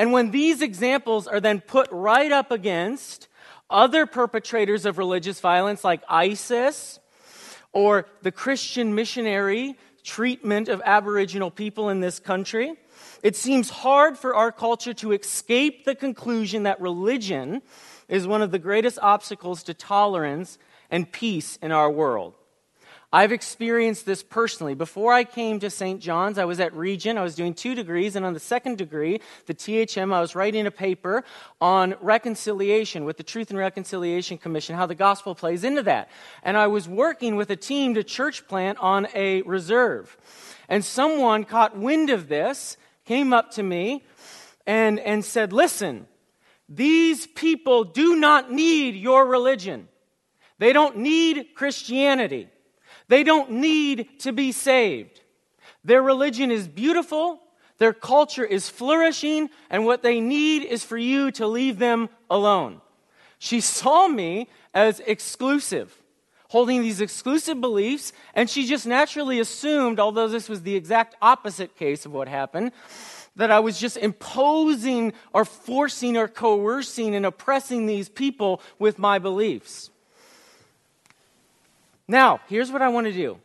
And 0.00 0.12
when 0.12 0.30
these 0.30 0.62
examples 0.62 1.26
are 1.26 1.40
then 1.40 1.60
put 1.60 1.86
right 1.92 2.32
up 2.32 2.50
against 2.50 3.28
other 3.68 4.06
perpetrators 4.06 4.86
of 4.86 4.96
religious 4.96 5.40
violence 5.40 5.84
like 5.84 6.00
ISIS 6.08 6.98
or 7.74 8.06
the 8.22 8.32
Christian 8.32 8.94
missionary 8.94 9.76
treatment 10.02 10.70
of 10.70 10.80
Aboriginal 10.86 11.50
people 11.50 11.90
in 11.90 12.00
this 12.00 12.18
country, 12.18 12.76
it 13.22 13.36
seems 13.36 13.68
hard 13.68 14.16
for 14.16 14.34
our 14.34 14.50
culture 14.50 14.94
to 14.94 15.12
escape 15.12 15.84
the 15.84 15.94
conclusion 15.94 16.62
that 16.62 16.80
religion 16.80 17.60
is 18.08 18.26
one 18.26 18.40
of 18.40 18.52
the 18.52 18.58
greatest 18.58 18.98
obstacles 19.02 19.62
to 19.64 19.74
tolerance 19.74 20.56
and 20.90 21.12
peace 21.12 21.58
in 21.60 21.72
our 21.72 21.90
world. 21.90 22.39
I've 23.12 23.32
experienced 23.32 24.06
this 24.06 24.22
personally. 24.22 24.74
Before 24.74 25.12
I 25.12 25.24
came 25.24 25.58
to 25.60 25.70
St. 25.70 26.00
John's, 26.00 26.38
I 26.38 26.44
was 26.44 26.60
at 26.60 26.72
Regent. 26.74 27.18
I 27.18 27.24
was 27.24 27.34
doing 27.34 27.54
two 27.54 27.74
degrees, 27.74 28.14
and 28.14 28.24
on 28.24 28.34
the 28.34 28.40
second 28.40 28.78
degree, 28.78 29.20
the 29.46 29.54
THM, 29.54 30.14
I 30.14 30.20
was 30.20 30.36
writing 30.36 30.64
a 30.66 30.70
paper 30.70 31.24
on 31.60 31.96
reconciliation 32.00 33.04
with 33.04 33.16
the 33.16 33.24
Truth 33.24 33.50
and 33.50 33.58
Reconciliation 33.58 34.38
Commission, 34.38 34.76
how 34.76 34.86
the 34.86 34.94
gospel 34.94 35.34
plays 35.34 35.64
into 35.64 35.82
that. 35.82 36.08
And 36.44 36.56
I 36.56 36.68
was 36.68 36.88
working 36.88 37.34
with 37.34 37.50
a 37.50 37.56
team 37.56 37.94
to 37.94 38.04
church 38.04 38.46
plant 38.46 38.78
on 38.78 39.08
a 39.12 39.42
reserve. 39.42 40.16
And 40.68 40.84
someone 40.84 41.42
caught 41.42 41.76
wind 41.76 42.10
of 42.10 42.28
this, 42.28 42.76
came 43.06 43.32
up 43.32 43.50
to 43.52 43.62
me, 43.64 44.04
and, 44.68 45.00
and 45.00 45.24
said, 45.24 45.52
Listen, 45.52 46.06
these 46.68 47.26
people 47.26 47.82
do 47.82 48.14
not 48.14 48.52
need 48.52 48.94
your 48.94 49.26
religion. 49.26 49.88
They 50.58 50.72
don't 50.72 50.98
need 50.98 51.56
Christianity. 51.56 52.48
They 53.10 53.24
don't 53.24 53.50
need 53.50 54.20
to 54.20 54.32
be 54.32 54.52
saved. 54.52 55.20
Their 55.82 56.00
religion 56.00 56.52
is 56.52 56.68
beautiful, 56.68 57.40
their 57.78 57.92
culture 57.92 58.44
is 58.44 58.68
flourishing, 58.68 59.50
and 59.68 59.84
what 59.84 60.04
they 60.04 60.20
need 60.20 60.62
is 60.62 60.84
for 60.84 60.96
you 60.96 61.32
to 61.32 61.48
leave 61.48 61.80
them 61.80 62.08
alone. 62.30 62.80
She 63.40 63.60
saw 63.60 64.06
me 64.06 64.48
as 64.72 65.00
exclusive, 65.00 65.92
holding 66.50 66.82
these 66.82 67.00
exclusive 67.00 67.60
beliefs, 67.60 68.12
and 68.32 68.48
she 68.48 68.64
just 68.64 68.86
naturally 68.86 69.40
assumed, 69.40 69.98
although 69.98 70.28
this 70.28 70.48
was 70.48 70.62
the 70.62 70.76
exact 70.76 71.16
opposite 71.20 71.74
case 71.74 72.06
of 72.06 72.12
what 72.12 72.28
happened, 72.28 72.70
that 73.34 73.50
I 73.50 73.58
was 73.58 73.80
just 73.80 73.96
imposing 73.96 75.14
or 75.32 75.44
forcing 75.44 76.16
or 76.16 76.28
coercing 76.28 77.16
and 77.16 77.26
oppressing 77.26 77.86
these 77.86 78.08
people 78.08 78.62
with 78.78 79.00
my 79.00 79.18
beliefs. 79.18 79.90
Now, 82.10 82.40
here's 82.48 82.72
what 82.72 82.82
I 82.82 82.88
want 82.88 83.06
to 83.06 83.12
do 83.12 83.38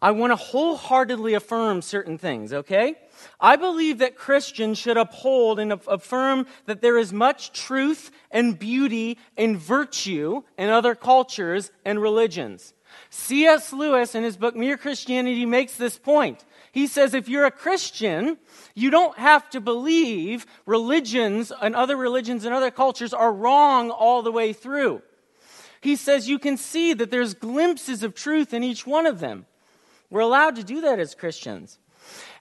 I 0.00 0.12
want 0.12 0.30
to 0.30 0.36
wholeheartedly 0.36 1.34
affirm 1.34 1.82
certain 1.82 2.16
things, 2.16 2.52
okay? 2.52 2.94
I 3.40 3.56
believe 3.56 3.98
that 3.98 4.16
Christians 4.16 4.78
should 4.78 4.96
uphold 4.96 5.58
and 5.58 5.72
affirm 5.72 6.46
that 6.66 6.80
there 6.80 6.96
is 6.96 7.12
much 7.12 7.52
truth 7.52 8.12
and 8.30 8.56
beauty 8.56 9.18
and 9.36 9.58
virtue 9.58 10.42
in 10.56 10.70
other 10.70 10.94
cultures 10.94 11.72
and 11.84 12.00
religions. 12.00 12.72
C.S. 13.10 13.72
Lewis, 13.72 14.14
in 14.14 14.22
his 14.22 14.36
book 14.36 14.54
Mere 14.54 14.76
Christianity, 14.76 15.44
makes 15.44 15.74
this 15.74 15.98
point. 15.98 16.44
He 16.70 16.86
says 16.86 17.12
if 17.12 17.28
you're 17.28 17.46
a 17.46 17.50
Christian, 17.50 18.38
you 18.76 18.90
don't 18.90 19.18
have 19.18 19.50
to 19.50 19.60
believe 19.60 20.46
religions 20.64 21.50
and 21.60 21.74
other 21.74 21.96
religions 21.96 22.44
and 22.44 22.54
other 22.54 22.70
cultures 22.70 23.12
are 23.12 23.32
wrong 23.32 23.90
all 23.90 24.22
the 24.22 24.30
way 24.30 24.52
through 24.52 25.02
he 25.80 25.96
says 25.96 26.28
you 26.28 26.38
can 26.38 26.56
see 26.56 26.92
that 26.94 27.10
there's 27.10 27.34
glimpses 27.34 28.02
of 28.02 28.14
truth 28.14 28.52
in 28.52 28.64
each 28.64 28.86
one 28.86 29.06
of 29.06 29.20
them. 29.20 29.46
We're 30.10 30.20
allowed 30.20 30.56
to 30.56 30.64
do 30.64 30.80
that 30.82 30.98
as 30.98 31.14
Christians. 31.14 31.78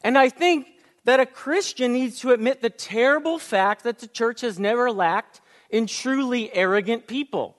And 0.03 0.17
I 0.17 0.29
think 0.29 0.67
that 1.03 1.19
a 1.19 1.25
Christian 1.25 1.93
needs 1.93 2.19
to 2.19 2.31
admit 2.31 2.61
the 2.61 2.69
terrible 2.69 3.39
fact 3.39 3.83
that 3.83 3.99
the 3.99 4.07
church 4.07 4.41
has 4.41 4.59
never 4.59 4.91
lacked 4.91 5.41
in 5.69 5.87
truly 5.87 6.53
arrogant 6.53 7.07
people, 7.07 7.55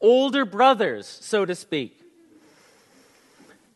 older 0.00 0.44
brothers, 0.44 1.06
so 1.06 1.44
to 1.44 1.54
speak. 1.54 2.00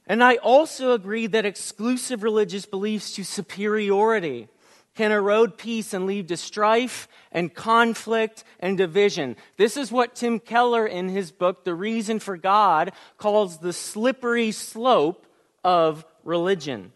And 0.07 0.23
I 0.23 0.37
also 0.37 0.93
agree 0.93 1.27
that 1.29 1.47
exclusive 1.47 2.23
religious 2.23 2.67
beliefs 2.67 3.15
to 3.15 3.25
superiority 3.25 4.49
can 4.95 5.11
erode 5.11 5.59
peace 5.59 5.93
and 5.93 6.07
lead 6.07 6.29
to 6.29 6.37
strife 6.37 7.09
and 7.33 7.53
conflict 7.53 8.45
and 8.61 8.79
division. 8.79 9.37
This 9.57 9.77
is 9.77 9.91
what 9.91 10.15
Tim 10.15 10.39
Keller, 10.39 10.87
in 10.87 11.09
his 11.09 11.33
book, 11.33 11.65
The 11.65 11.75
Reason 11.75 12.21
for 12.21 12.37
God, 12.37 12.93
calls 13.19 13.59
the 13.59 13.73
slippery 13.73 14.53
slope 14.53 15.27
of 15.65 16.05
religion. 16.23 16.93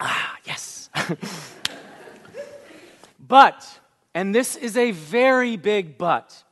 Ah, 0.00 0.36
yes. 0.44 0.88
but, 3.28 3.80
and 4.14 4.34
this 4.34 4.56
is 4.56 4.76
a 4.76 4.92
very 4.92 5.56
big 5.56 5.98
but, 5.98 6.42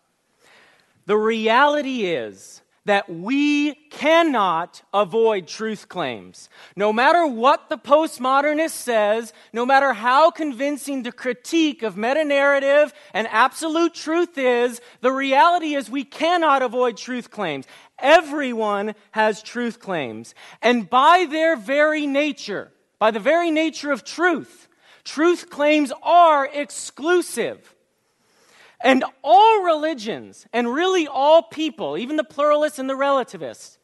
the 1.06 1.16
reality 1.16 2.04
is 2.04 2.60
that 2.88 3.10
we 3.10 3.74
cannot 3.90 4.80
avoid 4.94 5.46
truth 5.46 5.90
claims. 5.90 6.48
No 6.74 6.90
matter 6.90 7.26
what 7.26 7.68
the 7.68 7.76
postmodernist 7.76 8.70
says, 8.70 9.34
no 9.52 9.66
matter 9.66 9.92
how 9.92 10.30
convincing 10.30 11.02
the 11.02 11.12
critique 11.12 11.82
of 11.82 11.98
meta 11.98 12.24
narrative 12.24 12.94
and 13.12 13.28
absolute 13.30 13.92
truth 13.92 14.38
is, 14.38 14.80
the 15.02 15.12
reality 15.12 15.74
is 15.74 15.90
we 15.90 16.02
cannot 16.02 16.62
avoid 16.62 16.96
truth 16.96 17.30
claims. 17.30 17.66
Everyone 17.98 18.94
has 19.10 19.42
truth 19.42 19.80
claims. 19.80 20.34
And 20.62 20.88
by 20.88 21.26
their 21.30 21.56
very 21.56 22.06
nature, 22.06 22.72
by 22.98 23.10
the 23.10 23.20
very 23.20 23.50
nature 23.50 23.92
of 23.92 24.02
truth, 24.02 24.66
truth 25.04 25.50
claims 25.50 25.92
are 26.02 26.48
exclusive. 26.50 27.74
And 28.80 29.04
all 29.22 29.62
religions, 29.62 30.46
and 30.52 30.72
really 30.72 31.06
all 31.06 31.42
people, 31.42 31.98
even 31.98 32.16
the 32.16 32.24
pluralists 32.24 32.78
and 32.78 32.88
the 32.88 32.96
relativists, 32.96 33.78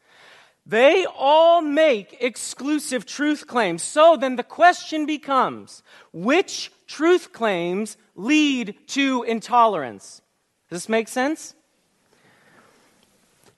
they 0.66 1.04
all 1.04 1.60
make 1.60 2.16
exclusive 2.20 3.04
truth 3.04 3.46
claims. 3.46 3.82
So 3.82 4.16
then 4.16 4.36
the 4.36 4.42
question 4.42 5.04
becomes 5.04 5.82
which 6.12 6.70
truth 6.86 7.32
claims 7.32 7.96
lead 8.14 8.76
to 8.88 9.24
intolerance? 9.24 10.22
Does 10.70 10.82
this 10.82 10.88
make 10.88 11.08
sense? 11.08 11.54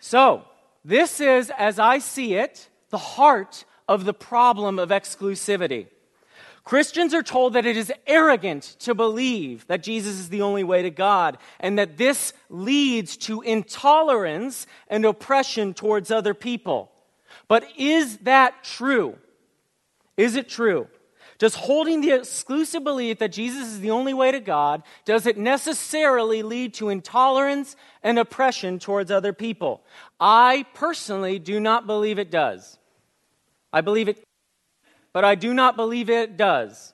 So, 0.01 0.45
this 0.85 1.21
is, 1.21 1.51
as 1.59 1.79
I 1.79 1.99
see 1.99 2.35
it, 2.35 2.69
the 2.91 2.99
heart 2.99 3.65
of 3.89 4.05
the 4.05 4.15
problem 4.15 4.79
of 4.79 4.91
exclusivity. 4.91 5.89
Christians 6.67 7.15
are 7.15 7.23
told 7.23 7.53
that 7.53 7.65
it 7.65 7.77
is 7.77 7.93
arrogant 8.09 8.75
to 8.81 8.93
believe 8.93 9.65
that 9.69 9.85
Jesus 9.85 10.19
is 10.19 10.31
the 10.31 10.43
only 10.43 10.65
way 10.65 10.83
to 10.83 10.91
God 10.91 11.39
and 11.61 11.79
that 11.79 11.97
this 11.97 12.33
leads 12.51 13.17
to 13.19 13.41
intolerance 13.41 14.67
and 14.89 15.05
oppression 15.05 15.75
towards 15.75 16.11
other 16.11 16.35
people. 16.35 16.91
But 17.47 17.65
is 17.79 18.19
that 18.19 18.65
true? 18.65 19.17
Is 20.17 20.35
it 20.35 20.49
true? 20.49 20.89
Does 21.39 21.55
holding 21.55 22.01
the 22.01 22.11
exclusive 22.11 22.83
belief 22.83 23.19
that 23.19 23.31
Jesus 23.31 23.69
is 23.69 23.79
the 23.79 23.93
only 23.93 24.13
way 24.13 24.33
to 24.33 24.41
God, 24.41 24.83
does 25.05 25.25
it 25.27 25.39
necessarily 25.39 26.43
lead 26.43 26.75
to 26.75 26.89
intolerance 26.89 27.77
and 28.03 28.19
oppression 28.19 28.81
towards 28.81 29.13
other 29.13 29.33
people? 29.33 29.85
I 30.19 30.67
personally 30.75 31.39
do 31.39 31.61
not 31.61 31.87
believe 31.87 32.19
it 32.19 32.33
does. 32.33 32.77
I 33.73 33.83
believe 33.83 34.09
it, 34.09 34.25
but 35.17 35.25
I 35.25 35.35
do 35.35 35.55
not 35.55 35.77
believe 35.77 36.11
it 36.11 36.37
does. 36.37 36.93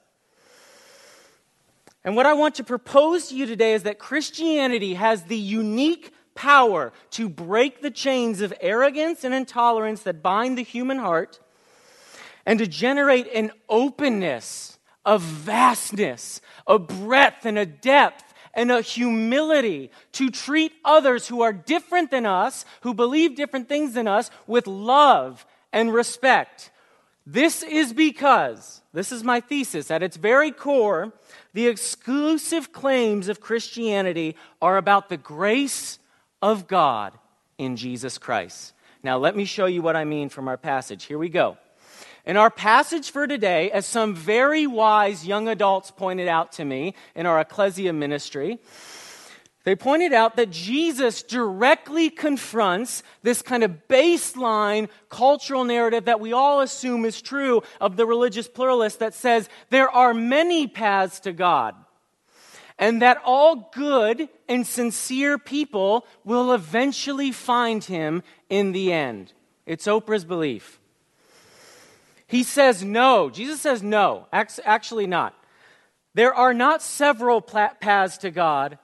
And 2.05 2.15
what 2.15 2.25
I 2.25 2.35
want 2.35 2.55
to 2.55 2.63
propose 2.63 3.27
to 3.27 3.35
you 3.35 3.47
today 3.47 3.75
is 3.75 3.83
that 3.83 3.99
Christianity 3.99 4.95
has 4.95 5.25
the 5.25 5.37
unique 5.37 6.15
power 6.37 6.93
to 7.11 7.29
break 7.29 7.83
the 7.83 7.91
chains 7.91 8.41
of 8.41 8.55
arrogance 8.61 9.25
and 9.25 9.35
intolerance 9.35 10.05
that 10.05 10.23
bind 10.23 10.57
the 10.57 10.63
human 10.63 10.99
heart 10.99 11.41
and 12.47 12.61
to 12.61 12.67
generate 12.69 13.27
an 13.35 13.51
openness, 13.69 14.79
a 15.05 15.19
vastness, 15.19 16.41
a 16.69 16.79
breadth, 16.79 17.45
and 17.45 17.59
a 17.59 17.67
depth 17.67 18.35
and 18.55 18.71
a 18.71 18.83
humility 18.83 19.91
to 20.13 20.31
treat 20.31 20.71
others 20.85 21.27
who 21.27 21.43
are 21.43 21.53
different 21.53 22.13
than 22.13 22.27
us, 22.27 22.65
who 22.83 22.95
believe 22.95 23.35
different 23.35 23.69
things 23.69 23.95
than 23.95 24.07
us, 24.07 24.31
with 24.47 24.69
love 24.69 25.45
and 25.73 25.93
respect. 25.93 26.71
This 27.25 27.63
is 27.63 27.93
because, 27.93 28.81
this 28.93 29.13
is 29.13 29.23
my 29.23 29.41
thesis, 29.41 29.91
at 29.91 30.03
its 30.03 30.17
very 30.17 30.51
core, 30.51 31.13
the 31.55 31.69
exclusive 31.69 32.73
claims 32.73 33.29
of 33.29 33.41
Christianity 33.41 34.37
are 34.61 34.77
about 34.77 35.09
the 35.09 35.17
grace 35.17 35.99
of 36.41 36.67
God 36.67 37.17
in 37.59 37.77
Jesus 37.77 38.19
Christ. 38.19 38.73
Now, 39.05 39.19
let 39.19 39.37
me 39.37 39.45
show 39.45 39.67
you 39.67 39.83
what 39.83 39.97
I 39.97 40.05
mean 40.05 40.29
from 40.29 40.49
our 40.49 40.57
passage. 40.57 41.05
Here 41.05 41.19
we 41.19 41.29
go. 41.29 41.59
In 42.25 42.37
our 42.37 42.51
passage 42.51 43.11
for 43.11 43.27
today, 43.27 43.71
as 43.71 43.85
some 43.85 44.15
very 44.15 44.67
wise 44.67 45.27
young 45.27 45.49
adults 45.49 45.91
pointed 45.91 46.29
out 46.29 46.53
to 46.53 46.65
me 46.65 46.95
in 47.17 47.27
our 47.27 47.41
ecclesia 47.41 47.93
ministry, 47.93 48.61
they 49.65 49.77
pointed 49.77 50.13
out 50.13 50.37
that 50.37 50.51
Jesus 50.51 51.23
directly 51.23 52.11
confronts 52.11 53.03
this 53.23 53.43
kind 53.43 53.63
of 53.63 53.87
baseline 53.89 54.89
cultural 55.09 55.65
narrative 55.65 56.07
that 56.07 56.21
we 56.21 56.33
all 56.33 56.61
assume 56.61 57.05
is 57.05 57.23
true 57.23 57.63
of 57.81 57.97
the 57.97 58.07
religious 58.07 58.49
pluralist 58.49 58.99
that 58.99 59.15
says 59.15 59.49
there 59.71 59.89
are 59.89 60.13
many 60.13 60.67
paths 60.67 61.21
to 61.21 61.33
God 61.33 61.77
and 62.79 63.03
that 63.03 63.23
all 63.25 63.71
good 63.73 64.29
and 64.49 64.67
sincere 64.67 65.39
people 65.39 66.05
will 66.25 66.53
eventually 66.53 67.31
find 67.31 67.85
him 67.85 68.25
in 68.49 68.73
the 68.73 68.93
end. 68.93 69.33
It's 69.67 69.87
Oprah's 69.87 70.25
belief. 70.25 70.81
He 72.27 72.43
says 72.43 72.83
no. 72.83 73.31
Jesus 73.31 73.61
says 73.61 73.83
no. 73.83 74.27
Actually, 74.33 75.07
not. 75.07 75.35
There 76.15 76.35
are 76.35 76.53
not 76.53 76.83
several 76.83 77.41
paths 77.41 78.19
to 78.19 78.31
God. 78.31 78.79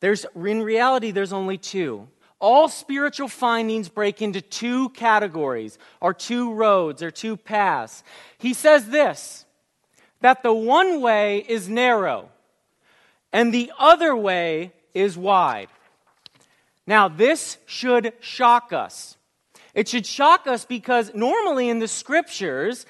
There's, 0.00 0.26
in 0.34 0.62
reality, 0.62 1.10
there's 1.10 1.32
only 1.32 1.58
two. 1.58 2.08
All 2.40 2.68
spiritual 2.68 3.28
findings 3.28 3.88
break 3.88 4.22
into 4.22 4.40
two 4.40 4.90
categories, 4.90 5.78
or 6.00 6.14
two 6.14 6.52
roads, 6.52 7.02
or 7.02 7.10
two 7.10 7.36
paths. 7.36 8.04
He 8.38 8.54
says 8.54 8.88
this 8.88 9.44
that 10.20 10.42
the 10.42 10.52
one 10.52 11.00
way 11.00 11.44
is 11.48 11.68
narrow, 11.68 12.28
and 13.32 13.52
the 13.52 13.72
other 13.78 14.14
way 14.16 14.72
is 14.94 15.16
wide. 15.16 15.68
Now, 16.86 17.08
this 17.08 17.58
should 17.66 18.14
shock 18.20 18.72
us. 18.72 19.16
It 19.74 19.88
should 19.88 20.06
shock 20.06 20.46
us 20.46 20.64
because 20.64 21.12
normally 21.14 21.68
in 21.68 21.78
the 21.78 21.86
scriptures, 21.86 22.86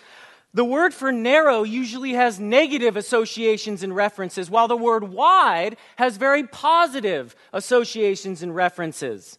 the 0.55 0.64
word 0.64 0.95
for 0.95 1.12
narrow 1.12 1.62
usually 1.62 2.14
has 2.14 2.40
negative 2.40 2.97
associations 2.97 3.83
and 3.83 3.95
references, 3.95 4.50
while 4.50 4.67
the 4.67 4.76
word 4.76 5.05
wide 5.05 5.76
has 5.97 6.17
very 6.17 6.47
positive 6.47 7.37
associations 7.52 8.42
and 8.42 8.55
references. 8.55 9.38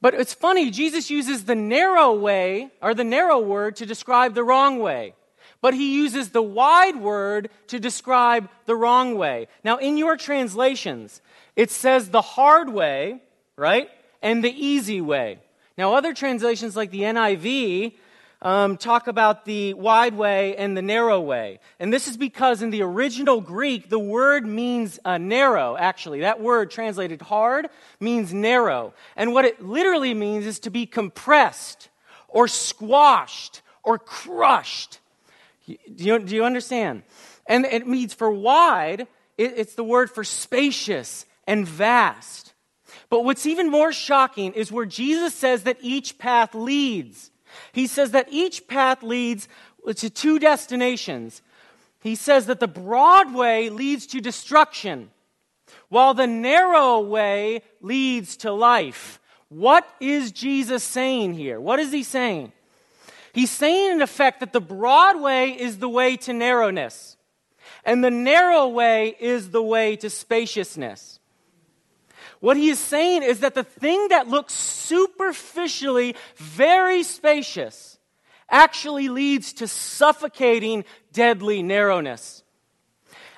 But 0.00 0.14
it's 0.14 0.32
funny, 0.32 0.70
Jesus 0.70 1.10
uses 1.10 1.44
the 1.44 1.56
narrow 1.56 2.14
way, 2.14 2.70
or 2.80 2.94
the 2.94 3.04
narrow 3.04 3.40
word, 3.40 3.76
to 3.76 3.86
describe 3.86 4.34
the 4.34 4.44
wrong 4.44 4.78
way. 4.78 5.14
But 5.60 5.74
he 5.74 5.96
uses 5.96 6.30
the 6.30 6.42
wide 6.42 6.96
word 6.96 7.50
to 7.66 7.80
describe 7.80 8.48
the 8.66 8.76
wrong 8.76 9.16
way. 9.16 9.48
Now, 9.64 9.78
in 9.78 9.98
your 9.98 10.16
translations, 10.16 11.20
it 11.56 11.72
says 11.72 12.10
the 12.10 12.22
hard 12.22 12.72
way, 12.72 13.20
right? 13.56 13.90
And 14.22 14.44
the 14.44 14.52
easy 14.52 15.00
way. 15.00 15.40
Now, 15.76 15.94
other 15.94 16.14
translations 16.14 16.76
like 16.76 16.92
the 16.92 17.02
NIV 17.02 17.94
um, 18.40 18.76
talk 18.76 19.08
about 19.08 19.44
the 19.44 19.74
wide 19.74 20.14
way 20.14 20.56
and 20.56 20.76
the 20.76 20.82
narrow 20.82 21.20
way. 21.20 21.58
And 21.80 21.92
this 21.92 22.06
is 22.06 22.16
because 22.16 22.62
in 22.62 22.70
the 22.70 22.82
original 22.82 23.40
Greek, 23.40 23.88
the 23.88 23.98
word 23.98 24.46
means 24.46 25.00
uh, 25.04 25.18
narrow, 25.18 25.76
actually. 25.76 26.20
That 26.20 26.40
word 26.40 26.70
translated 26.70 27.20
hard 27.20 27.68
means 27.98 28.32
narrow. 28.32 28.94
And 29.16 29.32
what 29.32 29.44
it 29.44 29.64
literally 29.64 30.14
means 30.14 30.46
is 30.46 30.60
to 30.60 30.70
be 30.70 30.86
compressed 30.86 31.88
or 32.28 32.46
squashed 32.46 33.62
or 33.82 33.98
crushed. 33.98 35.00
Do 35.66 35.76
you, 36.04 36.18
do 36.20 36.34
you 36.34 36.44
understand? 36.44 37.02
And 37.46 37.64
it 37.64 37.86
means 37.86 38.14
for 38.14 38.30
wide, 38.30 39.08
it, 39.36 39.54
it's 39.56 39.74
the 39.74 39.84
word 39.84 40.10
for 40.10 40.22
spacious 40.22 41.26
and 41.46 41.66
vast. 41.66 42.52
But 43.10 43.24
what's 43.24 43.46
even 43.46 43.70
more 43.70 43.92
shocking 43.92 44.52
is 44.52 44.70
where 44.70 44.86
Jesus 44.86 45.34
says 45.34 45.64
that 45.64 45.78
each 45.80 46.18
path 46.18 46.54
leads. 46.54 47.30
He 47.72 47.86
says 47.86 48.10
that 48.12 48.28
each 48.30 48.66
path 48.68 49.02
leads 49.02 49.48
to 49.96 50.10
two 50.10 50.38
destinations. 50.38 51.42
He 52.00 52.14
says 52.14 52.46
that 52.46 52.60
the 52.60 52.68
broad 52.68 53.34
way 53.34 53.70
leads 53.70 54.06
to 54.08 54.20
destruction, 54.20 55.10
while 55.88 56.14
the 56.14 56.26
narrow 56.26 57.00
way 57.00 57.62
leads 57.80 58.36
to 58.38 58.52
life. 58.52 59.20
What 59.48 59.88
is 59.98 60.30
Jesus 60.30 60.84
saying 60.84 61.34
here? 61.34 61.60
What 61.60 61.80
is 61.80 61.90
he 61.90 62.02
saying? 62.02 62.52
He's 63.32 63.50
saying, 63.50 63.92
in 63.92 64.02
effect, 64.02 64.40
that 64.40 64.52
the 64.52 64.60
broad 64.60 65.20
way 65.20 65.50
is 65.50 65.78
the 65.78 65.88
way 65.88 66.16
to 66.18 66.32
narrowness, 66.32 67.16
and 67.84 68.02
the 68.02 68.10
narrow 68.10 68.68
way 68.68 69.16
is 69.18 69.50
the 69.50 69.62
way 69.62 69.96
to 69.96 70.10
spaciousness. 70.10 71.17
What 72.40 72.56
he 72.56 72.68
is 72.68 72.78
saying 72.78 73.22
is 73.24 73.40
that 73.40 73.54
the 73.54 73.64
thing 73.64 74.08
that 74.08 74.28
looks 74.28 74.54
superficially 74.54 76.14
very 76.36 77.02
spacious 77.02 77.98
actually 78.48 79.08
leads 79.08 79.52
to 79.54 79.68
suffocating, 79.68 80.84
deadly 81.12 81.62
narrowness. 81.62 82.42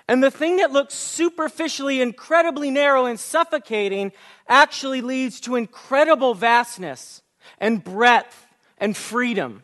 And 0.07 0.23
the 0.23 0.31
thing 0.31 0.57
that 0.57 0.73
looks 0.73 0.95
superficially 0.95 2.01
incredibly 2.01 2.71
narrow 2.71 3.07
and 3.07 3.19
suffocating 3.19 4.13
actually 4.49 5.01
leads 5.01 5.41
to 5.43 5.57
incredible 5.57 6.35
vastness 6.35 7.23
and 7.59 7.83
breadth 7.83 8.47
and 8.79 8.97
freedom. 8.97 9.63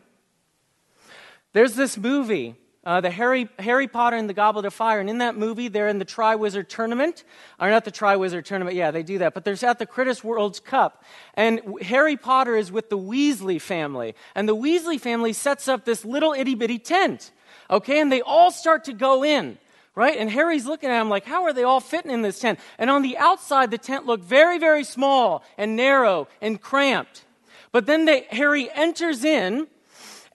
There's 1.53 1.75
this 1.75 1.97
movie 1.97 2.55
uh, 2.87 3.01
the 3.01 3.09
Harry, 3.09 3.49
Harry 3.59 3.89
Potter 3.89 4.15
and 4.15 4.29
the 4.29 4.33
Goblet 4.33 4.63
of 4.63 4.73
Fire. 4.73 5.01
And 5.01 5.09
in 5.09 5.17
that 5.17 5.35
movie, 5.35 5.67
they're 5.67 5.89
in 5.89 5.99
the 5.99 6.05
Triwizard 6.05 6.69
Tournament. 6.69 7.25
Or 7.59 7.69
not 7.69 7.83
the 7.83 7.91
Triwizard 7.91 8.45
Tournament, 8.45 8.77
yeah, 8.77 8.91
they 8.91 9.03
do 9.03 9.17
that. 9.17 9.33
But 9.33 9.43
they're 9.43 9.57
at 9.61 9.77
the 9.77 9.85
Quidditch 9.85 10.23
World's 10.23 10.61
Cup. 10.61 11.03
And 11.33 11.61
Harry 11.81 12.15
Potter 12.15 12.55
is 12.55 12.71
with 12.71 12.89
the 12.89 12.97
Weasley 12.97 13.59
family. 13.59 14.15
And 14.35 14.47
the 14.47 14.55
Weasley 14.55 15.01
family 15.01 15.33
sets 15.33 15.67
up 15.67 15.83
this 15.83 16.05
little 16.05 16.31
itty 16.31 16.55
bitty 16.55 16.79
tent. 16.79 17.33
Okay, 17.69 17.99
and 17.99 18.09
they 18.09 18.21
all 18.21 18.51
start 18.51 18.85
to 18.85 18.93
go 18.93 19.23
in 19.23 19.57
right? 19.93 20.19
And 20.19 20.29
Harry's 20.29 20.67
looking 20.67 20.91
at 20.91 21.01
him 21.01 21.09
like, 21.09 21.25
how 21.25 21.45
are 21.45 21.53
they 21.53 21.63
all 21.63 21.79
fitting 21.79 22.11
in 22.11 22.21
this 22.21 22.39
tent? 22.39 22.59
And 22.77 22.91
on 22.91 23.01
the 23.01 23.17
outside, 23.17 23.71
the 23.71 23.79
tent 23.79 24.05
looked 24.05 24.23
very, 24.23 24.59
very 24.59 24.83
small 24.83 25.43
and 25.57 25.75
narrow 25.75 26.27
and 26.39 26.61
cramped. 26.61 27.25
But 27.71 27.87
then 27.87 28.05
they, 28.05 28.27
Harry 28.29 28.69
enters 28.75 29.23
in, 29.23 29.65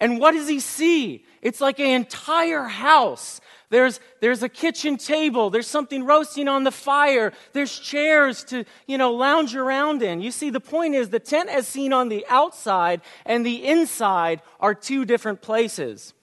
and 0.01 0.19
what 0.19 0.33
does 0.33 0.49
he 0.49 0.59
see? 0.59 1.25
It's 1.43 1.61
like 1.61 1.81
an 1.81 1.91
entire 1.91 2.65
house. 2.65 3.41
There's, 3.69 4.01
there's 4.21 4.43
a 4.43 4.49
kitchen 4.49 4.97
table. 4.97 5.51
There's 5.51 5.67
something 5.67 6.05
roasting 6.05 6.47
on 6.47 6.65
the 6.65 6.71
fire. 6.71 7.33
There's 7.53 7.79
chairs 7.79 8.45
to, 8.45 8.65
you 8.87 8.97
know, 8.97 9.13
lounge 9.13 9.57
around 9.57 10.03
in. 10.03 10.21
You 10.21 10.31
see, 10.31 10.51
the 10.51 10.61
point 10.61 10.95
is 10.95 11.09
the 11.09 11.19
tent 11.19 11.49
as 11.49 11.67
seen 11.67 11.93
on 11.93 12.09
the 12.09 12.25
outside 12.29 13.01
and 13.27 13.45
the 13.45 13.67
inside 13.67 14.41
are 14.61 14.75
two 14.75 15.05
different 15.05 15.43
places. 15.43 16.15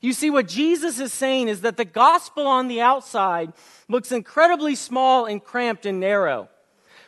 You 0.00 0.12
see, 0.12 0.30
what 0.30 0.48
Jesus 0.48 0.98
is 0.98 1.12
saying 1.12 1.48
is 1.48 1.60
that 1.60 1.76
the 1.76 1.84
gospel 1.84 2.46
on 2.46 2.68
the 2.68 2.80
outside 2.80 3.52
looks 3.88 4.10
incredibly 4.10 4.74
small 4.74 5.26
and 5.26 5.42
cramped 5.42 5.86
and 5.86 6.00
narrow. 6.00 6.48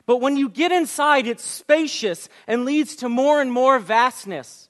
But 0.07 0.19
when 0.19 0.37
you 0.37 0.49
get 0.49 0.71
inside, 0.71 1.27
it's 1.27 1.45
spacious 1.45 2.29
and 2.47 2.65
leads 2.65 2.97
to 2.97 3.09
more 3.09 3.41
and 3.41 3.51
more 3.51 3.79
vastness. 3.79 4.69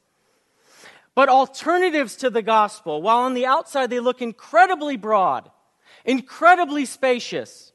But 1.15 1.29
alternatives 1.29 2.17
to 2.17 2.31
the 2.31 2.43
gospel, 2.43 3.01
while 3.01 3.19
on 3.19 3.35
the 3.35 3.47
outside 3.47 3.91
they 3.91 4.01
look 4.01 4.21
incredibly 4.21 4.97
broad, 4.97 5.51
incredibly 6.05 6.85
spacious, 6.87 7.73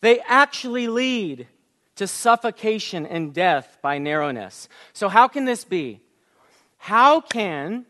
they 0.00 0.20
actually 0.20 0.88
lead 0.88 1.48
to 1.96 2.06
suffocation 2.06 3.06
and 3.06 3.32
death 3.32 3.78
by 3.82 3.98
narrowness. 3.98 4.68
So, 4.92 5.08
how 5.08 5.28
can 5.28 5.46
this 5.46 5.64
be? 5.64 6.00
How 6.76 7.20
can 7.20 7.86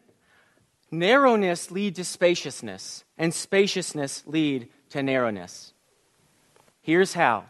narrowness 0.90 1.70
lead 1.70 1.96
to 1.96 2.04
spaciousness, 2.04 3.04
and 3.16 3.34
spaciousness 3.34 4.22
lead 4.26 4.68
to 4.90 5.02
narrowness. 5.02 5.72
Here's 6.80 7.14
how. 7.14 7.44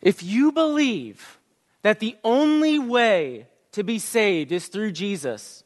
If 0.00 0.22
you 0.22 0.52
believe 0.52 1.38
that 1.82 2.00
the 2.00 2.16
only 2.24 2.78
way 2.78 3.46
to 3.72 3.82
be 3.82 3.98
saved 3.98 4.52
is 4.52 4.68
through 4.68 4.92
Jesus, 4.92 5.64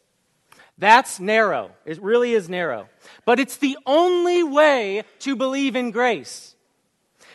that's 0.79 1.19
narrow. 1.19 1.71
It 1.85 2.03
really 2.03 2.33
is 2.33 2.49
narrow. 2.49 2.89
But 3.25 3.41
it's 3.41 3.57
the 3.57 3.79
only 3.87 4.43
way 4.43 5.05
to 5.21 5.37
believe 5.37 5.75
in 5.75 5.91
grace. 5.91 6.55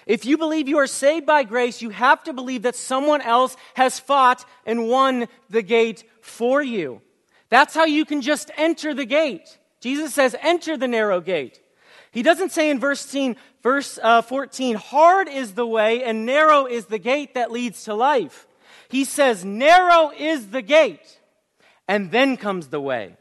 If 0.06 0.26
you 0.26 0.38
believe 0.38 0.68
you 0.68 0.78
are 0.78 0.88
saved 0.88 1.26
by 1.26 1.44
grace, 1.44 1.82
you 1.82 1.90
have 1.90 2.24
to 2.24 2.34
believe 2.34 2.64
that 2.64 2.76
someone 2.76 3.22
else 3.22 3.56
has 3.76 4.00
fought 4.00 4.46
and 4.66 4.88
won 4.88 5.28
the 5.50 5.62
gate 5.62 6.04
for 6.22 6.62
you. 6.62 7.02
That's 7.50 7.74
how 7.74 7.86
you 7.86 8.06
can 8.06 8.22
just 8.22 8.52
enter 8.58 8.94
the 8.94 9.06
gate. 9.06 9.58
Jesus 9.80 10.14
says, 10.14 10.36
enter 10.42 10.78
the 10.78 10.88
narrow 10.88 11.22
gate. 11.22 11.60
He 12.12 12.24
doesn't 12.24 12.52
say 12.52 12.70
in 12.70 12.80
verse 12.80 13.04
14, 13.04 13.36
verse, 13.64 14.00
uh, 14.02 14.22
14, 14.22 14.76
hard 14.76 15.28
is 15.28 15.54
the 15.54 15.66
way 15.66 16.04
and 16.04 16.26
narrow 16.26 16.66
is 16.66 16.86
the 16.86 17.00
gate 17.00 17.36
that 17.36 17.52
leads 17.52 17.86
to 17.86 17.94
life. 17.94 18.48
He 18.92 19.06
says, 19.06 19.46
narrow 19.46 20.12
is 20.12 20.50
the 20.50 20.62
gate, 20.62 21.20
and 21.88 22.12
then 22.12 22.36
comes 22.36 22.68
the 22.68 22.82
way. 22.82 23.16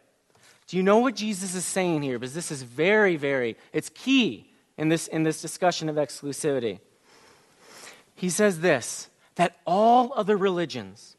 Do 0.66 0.76
you 0.76 0.82
know 0.82 0.98
what 0.98 1.14
Jesus 1.14 1.54
is 1.54 1.64
saying 1.64 2.02
here? 2.02 2.18
Because 2.18 2.34
this 2.34 2.50
is 2.50 2.64
very, 2.64 3.14
very, 3.14 3.56
it's 3.72 3.88
key 3.88 4.52
in 4.76 4.88
this, 4.88 5.06
in 5.06 5.22
this 5.22 5.40
discussion 5.40 5.88
of 5.88 5.94
exclusivity. 5.94 6.80
He 8.16 8.30
says 8.30 8.60
this 8.60 9.08
that 9.36 9.56
all 9.64 10.12
other 10.16 10.36
religions 10.36 11.16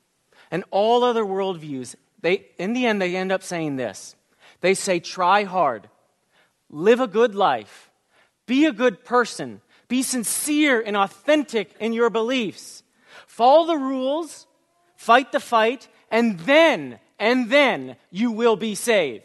and 0.52 0.66
all 0.70 1.06
other 1.06 1.24
worldviews, 1.24 1.96
they, 2.22 2.46
in 2.60 2.74
the 2.74 2.86
end, 2.86 3.02
they 3.02 3.16
end 3.16 3.32
up 3.32 3.44
saying 3.44 3.78
this. 3.78 4.18
They 4.60 4.74
say, 4.74 5.00
try 5.00 5.44
hard, 5.44 5.90
live 6.70 7.00
a 7.00 7.08
good 7.08 7.36
life, 7.36 7.90
be 8.48 8.66
a 8.66 8.74
good 8.74 9.06
person, 9.06 9.62
be 9.88 10.04
sincere 10.04 10.82
and 10.82 10.98
authentic 10.98 11.74
in 11.80 11.94
your 11.94 12.10
beliefs. 12.10 12.81
Follow 13.32 13.66
the 13.66 13.78
rules, 13.78 14.46
fight 14.98 15.32
the 15.32 15.40
fight, 15.40 15.88
and 16.12 16.38
then, 16.42 17.00
and 17.18 17.50
then 17.50 17.96
you 18.10 18.30
will 18.30 18.58
be 18.58 18.76
saved. 18.76 19.24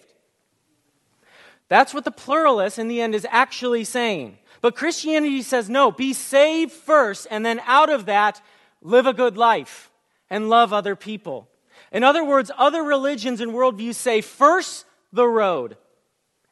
That's 1.68 1.92
what 1.92 2.04
the 2.04 2.12
pluralist 2.12 2.78
in 2.78 2.86
the 2.86 3.00
end 3.00 3.16
is 3.16 3.26
actually 3.28 3.82
saying. 3.82 4.38
But 4.60 4.76
Christianity 4.76 5.42
says 5.42 5.68
no, 5.68 5.90
be 5.90 6.12
saved 6.12 6.70
first, 6.70 7.26
and 7.32 7.44
then 7.44 7.60
out 7.66 7.90
of 7.90 8.06
that, 8.06 8.40
live 8.80 9.08
a 9.08 9.12
good 9.12 9.36
life 9.36 9.90
and 10.30 10.48
love 10.48 10.72
other 10.72 10.94
people. 10.94 11.48
In 11.90 12.04
other 12.04 12.24
words, 12.24 12.52
other 12.56 12.84
religions 12.84 13.40
and 13.40 13.50
worldviews 13.50 13.96
say 13.96 14.20
first 14.20 14.86
the 15.12 15.26
road 15.26 15.76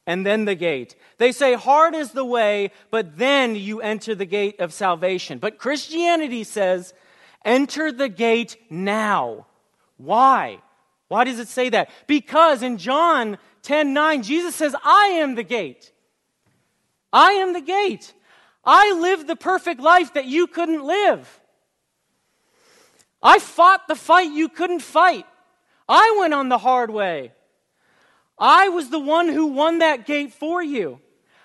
and 0.09 0.27
then 0.27 0.45
the 0.45 0.57
gate. 0.57 0.97
They 1.19 1.31
say 1.31 1.55
hard 1.55 1.95
is 1.95 2.11
the 2.11 2.25
way, 2.25 2.73
but 2.91 3.17
then 3.17 3.55
you 3.55 3.81
enter 3.81 4.17
the 4.17 4.27
gate 4.27 4.59
of 4.59 4.73
salvation. 4.73 5.39
But 5.39 5.59
Christianity 5.59 6.43
says 6.43 6.93
enter 7.45 7.93
the 7.93 8.09
gate 8.09 8.57
now. 8.71 9.47
Why? 9.97 10.59
Why 11.09 11.25
does 11.25 11.39
it 11.39 11.49
say 11.49 11.69
that? 11.71 11.91
Because 12.07 12.63
in 12.63 12.79
John 12.79 13.39
10 13.63 13.93
9, 13.93 14.23
Jesus 14.23 14.55
says, 14.55 14.75
I 14.85 15.19
am 15.21 15.35
the 15.35 15.43
gate. 15.43 15.93
I 17.13 17.33
am 17.33 17.53
the 17.53 17.61
gate. 17.61 18.13
I 18.65 18.93
lived 18.93 19.27
the 19.27 19.37
perfect 19.37 19.81
life 19.81 20.15
that 20.15 20.25
you 20.25 20.47
couldn't 20.47 20.85
live. 20.85 21.41
I 23.23 23.39
fought 23.39 23.89
the 23.89 23.95
fight 23.95 24.33
you 24.33 24.49
couldn't 24.49 24.81
fight. 24.81 25.27
I 25.89 26.17
went 26.19 26.35
on 26.35 26.49
the 26.49 26.59
hard 26.59 26.91
way. 26.91 27.33
I 28.39 28.69
was 28.69 28.91
the 28.91 28.99
one 28.99 29.29
who 29.29 29.47
won 29.47 29.79
that 29.79 30.07
gate 30.07 30.33
for 30.33 30.63
you. 30.63 31.01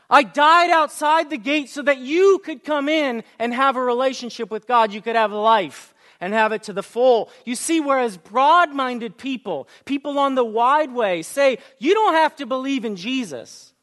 I 0.10 0.24
died 0.24 0.72
outside 0.72 1.30
the 1.30 1.38
gate 1.38 1.70
so 1.70 1.84
that 1.84 2.00
you 2.00 2.40
could 2.44 2.64
come 2.64 2.90
in 2.90 3.24
and 3.38 3.54
have 3.54 3.76
a 3.76 3.84
relationship 3.84 4.50
with 4.50 4.68
God. 4.68 4.92
You 4.92 5.02
could 5.02 5.16
have 5.16 5.32
life 5.32 5.94
and 6.20 6.34
have 6.34 6.52
it 6.52 6.64
to 6.64 6.74
the 6.74 6.84
full. 6.84 7.30
You 7.46 7.56
see, 7.56 7.80
whereas 7.80 8.18
broad 8.18 8.74
minded 8.74 9.18
people, 9.18 9.68
people 9.86 10.18
on 10.18 10.36
the 10.36 10.44
wide 10.44 10.94
way, 10.94 11.22
say, 11.22 11.60
you 11.78 11.94
don't 11.94 12.16
have 12.16 12.36
to 12.38 12.46
believe 12.46 12.86
in 12.86 12.96
Jesus. 12.96 13.74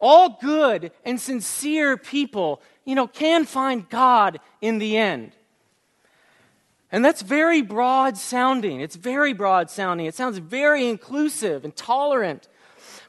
All 0.00 0.38
good 0.40 0.92
and 1.04 1.20
sincere 1.20 1.96
people, 1.96 2.60
you 2.84 2.94
know, 2.94 3.06
can 3.06 3.44
find 3.44 3.88
God 3.88 4.40
in 4.60 4.78
the 4.78 4.96
end. 4.96 5.32
And 6.90 7.04
that's 7.04 7.22
very 7.22 7.62
broad 7.62 8.16
sounding. 8.16 8.80
It's 8.80 8.96
very 8.96 9.32
broad 9.32 9.70
sounding. 9.70 10.06
It 10.06 10.14
sounds 10.14 10.38
very 10.38 10.88
inclusive 10.88 11.64
and 11.64 11.74
tolerant. 11.76 12.48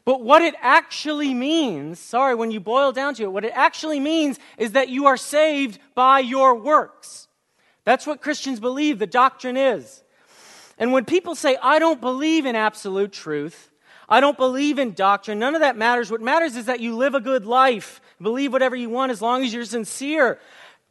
But 0.04 0.22
what 0.22 0.42
it 0.42 0.54
actually 0.60 1.34
means, 1.34 1.98
sorry, 1.98 2.34
when 2.34 2.50
you 2.50 2.60
boil 2.60 2.92
down 2.92 3.14
to 3.14 3.24
it, 3.24 3.32
what 3.32 3.44
it 3.44 3.52
actually 3.54 4.00
means 4.00 4.38
is 4.56 4.72
that 4.72 4.88
you 4.88 5.06
are 5.06 5.16
saved 5.16 5.78
by 5.94 6.20
your 6.20 6.54
works. 6.54 7.28
That's 7.84 8.06
what 8.06 8.20
Christians 8.20 8.60
believe 8.60 8.98
the 8.98 9.06
doctrine 9.06 9.56
is. 9.56 10.02
And 10.78 10.92
when 10.92 11.04
people 11.04 11.34
say, 11.34 11.56
I 11.62 11.78
don't 11.78 12.00
believe 12.00 12.46
in 12.46 12.56
absolute 12.56 13.12
truth, 13.12 13.70
I 14.08 14.20
don't 14.20 14.36
believe 14.36 14.78
in 14.78 14.94
doctrine, 14.94 15.38
none 15.38 15.54
of 15.54 15.60
that 15.60 15.76
matters. 15.76 16.10
What 16.10 16.20
matters 16.20 16.56
is 16.56 16.66
that 16.66 16.80
you 16.80 16.96
live 16.96 17.14
a 17.14 17.20
good 17.20 17.44
life, 17.44 18.00
believe 18.20 18.52
whatever 18.52 18.74
you 18.74 18.88
want 18.88 19.12
as 19.12 19.20
long 19.20 19.44
as 19.44 19.52
you're 19.52 19.64
sincere. 19.64 20.38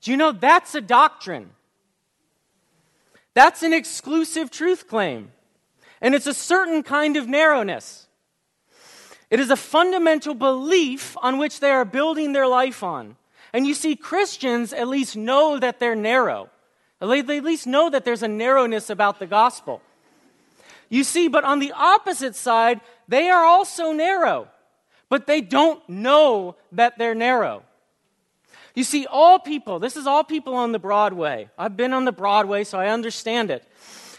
Do 0.01 0.11
you 0.11 0.17
know 0.17 0.31
that's 0.31 0.75
a 0.75 0.81
doctrine? 0.81 1.49
That's 3.33 3.63
an 3.63 3.73
exclusive 3.73 4.51
truth 4.51 4.87
claim. 4.87 5.31
And 6.01 6.13
it's 6.13 6.27
a 6.27 6.33
certain 6.33 6.83
kind 6.83 7.17
of 7.17 7.27
narrowness. 7.27 8.07
It 9.29 9.39
is 9.39 9.49
a 9.49 9.55
fundamental 9.55 10.33
belief 10.33 11.15
on 11.21 11.37
which 11.37 11.59
they 11.59 11.71
are 11.71 11.85
building 11.85 12.33
their 12.33 12.47
life 12.47 12.81
on. 12.83 13.15
And 13.53 13.65
you 13.65 13.73
see, 13.73 13.95
Christians 13.95 14.73
at 14.73 14.87
least 14.87 15.15
know 15.15 15.59
that 15.59 15.79
they're 15.79 15.95
narrow. 15.95 16.49
They 16.99 17.19
at 17.19 17.43
least 17.43 17.67
know 17.67 17.89
that 17.89 18.05
there's 18.05 18.23
a 18.23 18.27
narrowness 18.27 18.89
about 18.89 19.19
the 19.19 19.27
gospel. 19.27 19.81
You 20.89 21.03
see, 21.03 21.27
but 21.27 21.43
on 21.43 21.59
the 21.59 21.71
opposite 21.71 22.35
side, 22.35 22.81
they 23.07 23.29
are 23.29 23.45
also 23.45 23.91
narrow, 23.91 24.47
but 25.07 25.27
they 25.27 25.41
don't 25.41 25.87
know 25.87 26.55
that 26.71 26.97
they're 26.97 27.15
narrow. 27.15 27.63
You 28.75 28.83
see, 28.83 29.05
all 29.05 29.39
people, 29.39 29.79
this 29.79 29.95
is 29.95 30.07
all 30.07 30.23
people 30.23 30.55
on 30.55 30.71
the 30.71 30.79
Broadway. 30.79 31.49
I've 31.57 31.77
been 31.77 31.93
on 31.93 32.05
the 32.05 32.11
Broadway, 32.11 32.63
so 32.63 32.79
I 32.79 32.89
understand 32.89 33.51
it. 33.51 33.63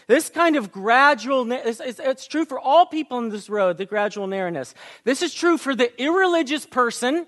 This 0.07 0.29
kind 0.29 0.55
of 0.55 0.71
gradual, 0.71 1.51
it's, 1.51 1.79
it's, 1.79 2.27
true 2.27 2.45
for 2.45 2.59
all 2.59 2.85
people 2.85 3.17
on 3.17 3.29
this 3.29 3.49
road, 3.49 3.77
the 3.77 3.85
gradual 3.85 4.27
narrowness. 4.27 4.73
This 5.03 5.21
is 5.21 5.33
true 5.33 5.57
for 5.57 5.75
the 5.75 6.01
irreligious 6.01 6.65
person 6.65 7.25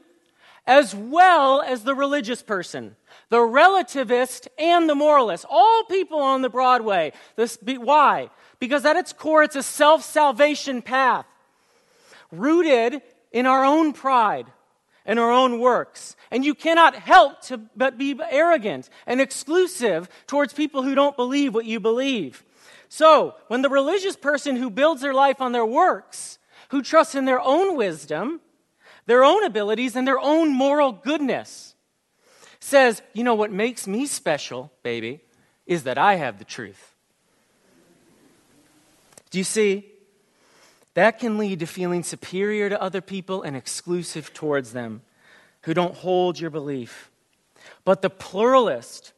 as 0.65 0.95
well 0.95 1.61
as 1.61 1.83
the 1.83 1.95
religious 1.95 2.41
person, 2.41 2.95
the 3.29 3.37
relativist 3.37 4.47
and 4.57 4.89
the 4.89 4.95
moralist. 4.95 5.45
All 5.49 5.83
people 5.85 6.19
on 6.19 6.41
the 6.41 6.49
Broadway. 6.49 7.11
This, 7.35 7.57
why? 7.61 8.29
Because 8.59 8.85
at 8.85 8.95
its 8.95 9.11
core, 9.11 9.43
it's 9.43 9.57
a 9.57 9.63
self 9.63 10.03
salvation 10.03 10.81
path 10.81 11.25
rooted 12.31 13.01
in 13.31 13.45
our 13.45 13.65
own 13.65 13.93
pride 13.93 14.47
and 15.05 15.19
our 15.19 15.31
own 15.31 15.59
works. 15.59 16.15
And 16.31 16.45
you 16.45 16.55
cannot 16.55 16.95
help 16.95 17.41
to 17.43 17.59
but 17.75 17.97
be 17.97 18.17
arrogant 18.29 18.89
and 19.05 19.19
exclusive 19.19 20.07
towards 20.27 20.53
people 20.53 20.81
who 20.81 20.95
don't 20.95 21.15
believe 21.15 21.53
what 21.53 21.65
you 21.65 21.79
believe. 21.79 22.43
So, 22.95 23.33
when 23.47 23.63
the 23.63 23.69
religious 23.69 24.15
person 24.15 24.55
who 24.55 24.69
builds 24.69 25.01
their 25.01 25.15
life 25.15 25.41
on 25.41 25.51
their 25.51 25.65
works, 25.65 26.37
who 26.69 26.83
trusts 26.83 27.15
in 27.15 27.25
their 27.25 27.41
own 27.41 27.75
wisdom, 27.75 28.39
their 29.07 29.23
own 29.23 29.43
abilities, 29.43 29.95
and 29.95 30.07
their 30.07 30.19
own 30.19 30.49
moral 30.49 30.91
goodness, 30.91 31.73
says, 32.59 33.01
You 33.11 33.23
know 33.23 33.33
what 33.33 33.51
makes 33.51 33.87
me 33.87 34.05
special, 34.05 34.71
baby, 34.83 35.21
is 35.65 35.85
that 35.85 35.97
I 35.97 36.17
have 36.17 36.37
the 36.37 36.45
truth. 36.45 36.93
Do 39.31 39.39
you 39.39 39.43
see? 39.43 39.89
That 40.93 41.17
can 41.17 41.39
lead 41.39 41.61
to 41.61 41.65
feeling 41.65 42.03
superior 42.03 42.69
to 42.69 42.79
other 42.79 43.01
people 43.01 43.41
and 43.41 43.57
exclusive 43.57 44.35
towards 44.35 44.71
them 44.71 45.01
who 45.63 45.73
don't 45.73 45.95
hold 45.95 46.39
your 46.39 46.51
belief. 46.51 47.09
But 47.85 48.03
the 48.03 48.11
pluralist, 48.11 49.13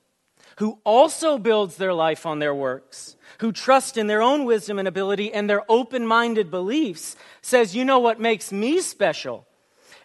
who 0.58 0.80
also 0.84 1.38
builds 1.38 1.76
their 1.78 1.94
life 1.94 2.26
on 2.26 2.40
their 2.40 2.56
works, 2.56 3.16
who 3.40 3.52
trust 3.52 3.98
in 3.98 4.08
their 4.08 4.22
own 4.22 4.46
wisdom 4.46 4.80
and 4.80 4.88
ability 4.88 5.34
and 5.34 5.50
their 5.50 5.70
open 5.70 6.06
minded 6.06 6.50
beliefs, 6.50 7.16
says, 7.42 7.76
You 7.76 7.84
know 7.84 8.00
what 8.00 8.20
makes 8.20 8.52
me 8.52 8.82
special? 8.82 9.46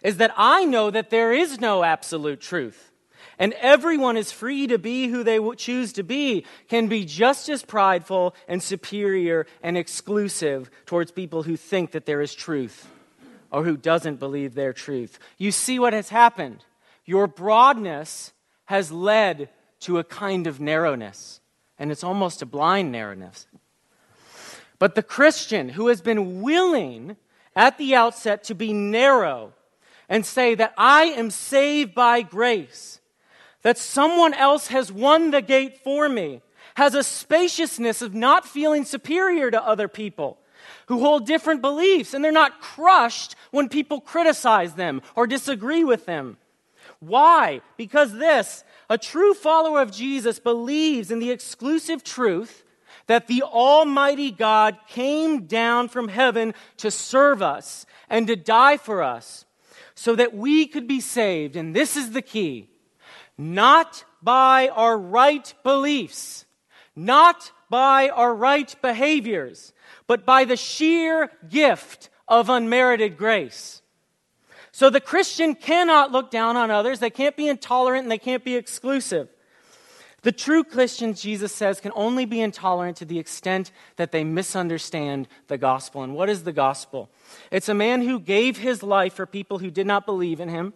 Is 0.03 0.17
that 0.17 0.33
I 0.35 0.65
know 0.65 0.89
that 0.89 1.09
there 1.09 1.31
is 1.31 1.59
no 1.59 1.83
absolute 1.83 2.41
truth. 2.41 2.91
And 3.39 3.53
everyone 3.53 4.17
is 4.17 4.31
free 4.31 4.67
to 4.67 4.77
be 4.77 5.07
who 5.07 5.23
they 5.23 5.39
choose 5.55 5.93
to 5.93 6.03
be, 6.03 6.45
can 6.67 6.87
be 6.87 7.05
just 7.05 7.49
as 7.49 7.63
prideful 7.63 8.35
and 8.47 8.61
superior 8.61 9.47
and 9.63 9.77
exclusive 9.77 10.69
towards 10.85 11.11
people 11.11 11.43
who 11.43 11.57
think 11.57 11.91
that 11.91 12.05
there 12.05 12.21
is 12.21 12.35
truth 12.35 12.87
or 13.49 13.63
who 13.63 13.77
doesn't 13.77 14.19
believe 14.19 14.53
their 14.53 14.73
truth. 14.73 15.17
You 15.37 15.51
see 15.51 15.79
what 15.79 15.93
has 15.93 16.09
happened. 16.09 16.63
Your 17.05 17.25
broadness 17.25 18.31
has 18.65 18.91
led 18.91 19.49
to 19.81 19.99
a 19.99 20.03
kind 20.03 20.47
of 20.47 20.59
narrowness, 20.59 21.41
and 21.77 21.91
it's 21.91 22.03
almost 22.03 22.41
a 22.41 22.45
blind 22.45 22.91
narrowness. 22.91 23.47
But 24.79 24.95
the 24.95 25.03
Christian 25.03 25.69
who 25.69 25.87
has 25.87 26.01
been 26.01 26.41
willing 26.41 27.17
at 27.55 27.77
the 27.77 27.93
outset 27.93 28.43
to 28.45 28.55
be 28.55 28.73
narrow 28.73 29.53
and 30.09 30.25
say 30.25 30.55
that 30.55 30.73
I 30.77 31.05
am 31.05 31.29
saved 31.29 31.93
by 31.93 32.21
grace, 32.21 32.99
that 33.61 33.77
someone 33.77 34.33
else 34.33 34.67
has 34.67 34.91
won 34.91 35.31
the 35.31 35.41
gate 35.41 35.77
for 35.77 36.09
me, 36.09 36.41
has 36.75 36.95
a 36.95 37.03
spaciousness 37.03 38.01
of 38.01 38.15
not 38.15 38.47
feeling 38.47 38.85
superior 38.85 39.51
to 39.51 39.63
other 39.63 39.87
people 39.87 40.37
who 40.87 40.99
hold 40.99 41.25
different 41.25 41.61
beliefs, 41.61 42.13
and 42.13 42.23
they're 42.23 42.31
not 42.31 42.59
crushed 42.59 43.35
when 43.51 43.69
people 43.69 44.01
criticize 44.01 44.73
them 44.73 45.01
or 45.15 45.27
disagree 45.27 45.83
with 45.83 46.05
them. 46.05 46.37
Why? 46.99 47.61
Because 47.77 48.13
this, 48.13 48.63
a 48.91 48.97
true 48.97 49.33
follower 49.33 49.81
of 49.81 49.89
Jesus 49.89 50.37
believes 50.37 51.11
in 51.11 51.19
the 51.19 51.31
exclusive 51.31 52.03
truth 52.03 52.65
that 53.07 53.27
the 53.27 53.41
Almighty 53.41 54.31
God 54.31 54.77
came 54.89 55.45
down 55.45 55.87
from 55.87 56.09
heaven 56.09 56.53
to 56.75 56.91
serve 56.91 57.41
us 57.41 57.85
and 58.09 58.27
to 58.27 58.35
die 58.35 58.75
for 58.75 59.01
us 59.01 59.45
so 59.95 60.13
that 60.15 60.35
we 60.35 60.67
could 60.67 60.89
be 60.89 60.99
saved. 60.99 61.55
And 61.55 61.73
this 61.73 61.95
is 61.95 62.11
the 62.11 62.21
key 62.21 62.67
not 63.37 64.03
by 64.21 64.67
our 64.67 64.97
right 64.97 65.53
beliefs, 65.63 66.45
not 66.93 67.49
by 67.69 68.09
our 68.09 68.35
right 68.35 68.75
behaviors, 68.81 69.71
but 70.05 70.25
by 70.25 70.43
the 70.43 70.57
sheer 70.57 71.31
gift 71.49 72.09
of 72.27 72.49
unmerited 72.49 73.15
grace. 73.15 73.80
So 74.71 74.89
the 74.89 75.01
Christian 75.01 75.55
cannot 75.55 76.11
look 76.11 76.31
down 76.31 76.55
on 76.57 76.71
others, 76.71 76.99
they 76.99 77.09
can't 77.09 77.35
be 77.35 77.47
intolerant, 77.47 78.03
and 78.03 78.11
they 78.11 78.17
can't 78.17 78.43
be 78.43 78.55
exclusive. 78.55 79.27
The 80.23 80.31
true 80.31 80.63
Christians, 80.63 81.21
Jesus 81.21 81.51
says, 81.51 81.79
can 81.79 81.91
only 81.95 82.25
be 82.25 82.41
intolerant 82.41 82.97
to 82.97 83.05
the 83.05 83.17
extent 83.17 83.71
that 83.95 84.11
they 84.11 84.23
misunderstand 84.23 85.27
the 85.47 85.57
gospel. 85.57 86.03
And 86.03 86.15
what 86.15 86.29
is 86.29 86.43
the 86.43 86.53
gospel? 86.53 87.09
It's 87.49 87.69
a 87.69 87.73
man 87.73 88.03
who 88.03 88.19
gave 88.19 88.57
his 88.57 88.83
life 88.83 89.15
for 89.15 89.25
people 89.25 89.57
who 89.57 89.71
did 89.71 89.87
not 89.87 90.05
believe 90.05 90.39
in 90.39 90.47
him, 90.47 90.73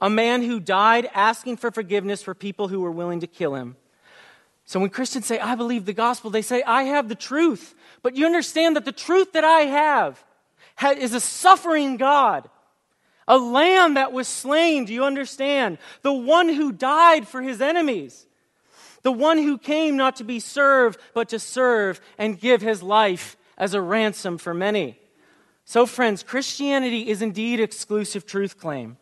a 0.00 0.10
man 0.10 0.42
who 0.42 0.58
died 0.58 1.08
asking 1.14 1.58
for 1.58 1.70
forgiveness 1.70 2.22
for 2.24 2.34
people 2.34 2.66
who 2.66 2.80
were 2.80 2.90
willing 2.90 3.20
to 3.20 3.28
kill 3.28 3.54
him. 3.54 3.76
So 4.64 4.80
when 4.80 4.90
Christians 4.90 5.26
say, 5.26 5.38
I 5.38 5.54
believe 5.54 5.84
the 5.84 5.92
gospel, 5.92 6.30
they 6.30 6.42
say, 6.42 6.62
I 6.64 6.82
have 6.84 7.08
the 7.08 7.14
truth. 7.14 7.76
But 8.02 8.16
you 8.16 8.26
understand 8.26 8.74
that 8.74 8.84
the 8.84 8.90
truth 8.90 9.32
that 9.32 9.44
I 9.44 9.60
have 9.60 10.24
is 10.98 11.14
a 11.14 11.20
suffering 11.20 11.98
God, 11.98 12.50
a 13.32 13.38
lamb 13.38 13.94
that 13.94 14.12
was 14.12 14.28
slain. 14.28 14.84
Do 14.84 14.92
you 14.92 15.04
understand? 15.04 15.78
The 16.02 16.12
one 16.12 16.50
who 16.50 16.70
died 16.70 17.26
for 17.26 17.40
his 17.40 17.62
enemies. 17.62 18.26
The 19.00 19.10
one 19.10 19.38
who 19.38 19.56
came 19.56 19.96
not 19.96 20.16
to 20.16 20.24
be 20.24 20.38
served, 20.38 21.00
but 21.14 21.30
to 21.30 21.38
serve 21.38 21.98
and 22.18 22.38
give 22.38 22.60
his 22.60 22.82
life 22.82 23.38
as 23.56 23.72
a 23.72 23.80
ransom 23.80 24.36
for 24.36 24.52
many. 24.52 24.98
So, 25.64 25.86
friends, 25.86 26.22
Christianity 26.22 27.08
is 27.08 27.22
indeed 27.22 27.58
exclusive 27.58 28.26
truth 28.26 28.58
claim. 28.58 28.98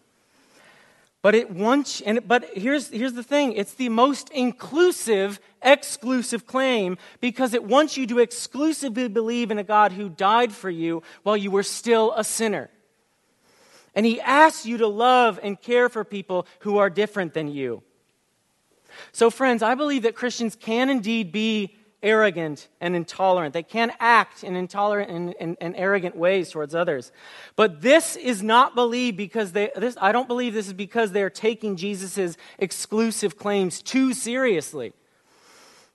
But 1.23 1.35
it 1.35 1.51
wants, 1.51 2.01
and 2.01 2.27
but 2.27 2.45
here's, 2.55 2.89
here's 2.89 3.15
the 3.15 3.25
thing 3.25 3.55
it's 3.55 3.75
the 3.75 3.89
most 3.89 4.31
inclusive, 4.31 5.41
exclusive 5.61 6.47
claim 6.47 6.99
because 7.21 7.53
it 7.53 7.65
wants 7.65 7.97
you 7.97 8.07
to 8.07 8.21
exclusively 8.21 9.09
believe 9.09 9.51
in 9.51 9.59
a 9.59 9.65
God 9.65 9.91
who 9.91 10.09
died 10.09 10.53
for 10.53 10.71
you 10.71 11.03
while 11.25 11.37
you 11.37 11.51
were 11.51 11.65
still 11.65 12.15
a 12.17 12.23
sinner. 12.23 12.71
And 13.95 14.07
he 14.07 14.21
asks 14.21 14.67
you 14.67 14.79
to 14.79 14.87
love 14.87 15.41
and 15.43 15.61
care 15.61 15.89
for 15.89 16.05
people 16.05 16.47
who 16.61 16.79
are 16.79 16.91
different 16.91 17.35
than 17.35 17.49
you. 17.49 17.83
So, 19.13 19.31
friends, 19.31 19.63
I 19.63 19.75
believe 19.75 20.03
that 20.03 20.15
Christians 20.15 20.57
can 20.57 20.91
indeed 20.91 21.33
be 21.33 21.77
arrogant 22.03 22.69
and 22.81 22.97
intolerant. 22.97 23.53
They 23.53 23.63
can 23.63 23.93
act 24.01 24.43
in 24.43 24.57
intolerant 24.57 25.11
and, 25.11 25.35
and, 25.39 25.57
and, 25.61 25.77
arrogant 25.77 26.17
ways 26.17 26.51
towards 26.51 26.75
others. 26.75 27.13
But 27.57 27.83
this 27.83 28.17
is 28.17 28.43
not 28.43 28.75
believed 28.75 29.17
because 29.17 29.53
they, 29.53 29.71
this, 29.77 29.97
I 30.01 30.13
don't 30.13 30.29
believe 30.29 30.55
this 30.55 30.67
is 30.67 30.73
because 30.73 31.13
they're 31.13 31.31
taking 31.31 31.77
Jesus' 31.77 32.37
exclusive 32.59 33.37
claims 33.37 33.83
too 33.83 34.15
seriously. 34.15 34.95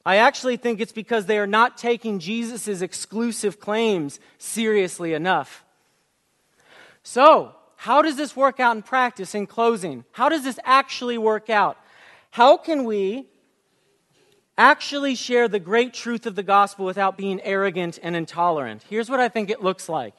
I 0.05 0.17
actually 0.17 0.57
think 0.57 0.79
it's 0.79 0.91
because 0.91 1.25
they 1.25 1.39
are 1.39 1.47
not 1.47 1.77
taking 1.77 2.19
Jesus' 2.19 2.81
exclusive 2.81 3.59
claims 3.59 4.19
seriously 4.37 5.13
enough. 5.13 5.65
So, 7.01 7.54
how 7.75 8.01
does 8.01 8.15
this 8.15 8.35
work 8.35 8.59
out 8.59 8.75
in 8.75 8.81
practice 8.81 9.35
in 9.35 9.47
closing? 9.47 10.05
How 10.11 10.29
does 10.29 10.43
this 10.43 10.59
actually 10.63 11.17
work 11.17 11.49
out? 11.49 11.77
How 12.31 12.57
can 12.57 12.83
we 12.83 13.27
actually 14.57 15.15
share 15.15 15.47
the 15.47 15.59
great 15.59 15.93
truth 15.93 16.25
of 16.25 16.35
the 16.35 16.43
gospel 16.43 16.85
without 16.85 17.17
being 17.17 17.41
arrogant 17.41 17.99
and 18.01 18.15
intolerant? 18.15 18.83
Here's 18.89 19.09
what 19.09 19.19
I 19.19 19.29
think 19.29 19.49
it 19.49 19.61
looks 19.61 19.89
like 19.89 20.13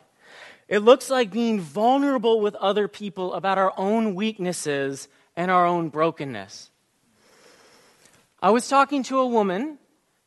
it 0.69 0.81
looks 0.81 1.11
like 1.11 1.31
being 1.31 1.61
vulnerable 1.61 2.41
with 2.41 2.57
other 2.57 2.89
people 2.89 3.35
about 3.35 3.57
our 3.57 3.73
own 3.77 4.15
weaknesses 4.15 5.09
and 5.37 5.51
our 5.51 5.65
own 5.65 5.91
brokenness. 5.91 6.71
I 8.43 8.51
was 8.51 8.69
talking 8.69 9.03
to 9.05 9.19
a 9.19 9.27
woman 9.27 9.79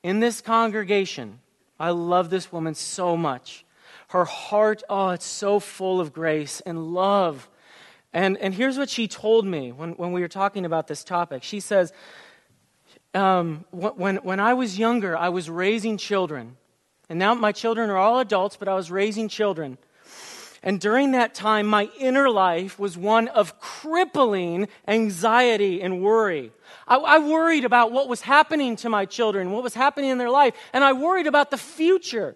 in 0.01 0.19
this 0.19 0.39
congregation. 0.39 1.39
I 1.79 1.91
love 1.91 2.29
this 2.29 2.51
woman 2.51 2.75
so 2.75 3.17
much. 3.17 3.65
Her 4.09 4.25
heart, 4.25 4.83
oh, 4.89 5.09
it's 5.09 5.25
so 5.25 5.59
full 5.59 5.99
of 5.99 6.13
grace 6.13 6.61
and 6.61 6.93
love 6.93 7.49
and, 8.13 8.37
and 8.37 8.53
here's 8.53 8.77
what 8.77 8.89
she 8.89 9.07
told 9.07 9.45
me 9.45 9.71
when, 9.71 9.91
when 9.91 10.11
we 10.11 10.21
were 10.21 10.27
talking 10.27 10.65
about 10.65 10.87
this 10.87 11.03
topic. 11.03 11.43
She 11.43 11.59
says, 11.59 11.93
um, 13.13 13.65
when, 13.71 14.17
when 14.17 14.39
I 14.39 14.53
was 14.53 14.79
younger, 14.79 15.15
I 15.15 15.29
was 15.29 15.49
raising 15.49 15.97
children. 15.97 16.57
And 17.07 17.19
now 17.19 17.33
my 17.35 17.51
children 17.51 17.89
are 17.89 17.97
all 17.97 18.19
adults, 18.19 18.55
but 18.55 18.67
I 18.67 18.73
was 18.73 18.89
raising 18.89 19.27
children. 19.27 19.77
And 20.61 20.79
during 20.81 21.11
that 21.11 21.33
time, 21.33 21.67
my 21.67 21.89
inner 21.99 22.29
life 22.29 22.77
was 22.77 22.97
one 22.97 23.27
of 23.29 23.59
crippling 23.59 24.67
anxiety 24.87 25.81
and 25.81 26.01
worry. 26.01 26.51
I, 26.87 26.97
I, 26.97 27.19
worried 27.19 27.63
about 27.63 27.93
what 27.93 28.09
was 28.09 28.21
happening 28.21 28.75
to 28.77 28.89
my 28.89 29.05
children, 29.05 29.51
what 29.51 29.63
was 29.63 29.73
happening 29.73 30.09
in 30.09 30.17
their 30.17 30.29
life, 30.29 30.53
and 30.73 30.83
I 30.83 30.93
worried 30.93 31.27
about 31.27 31.49
the 31.49 31.57
future. 31.57 32.35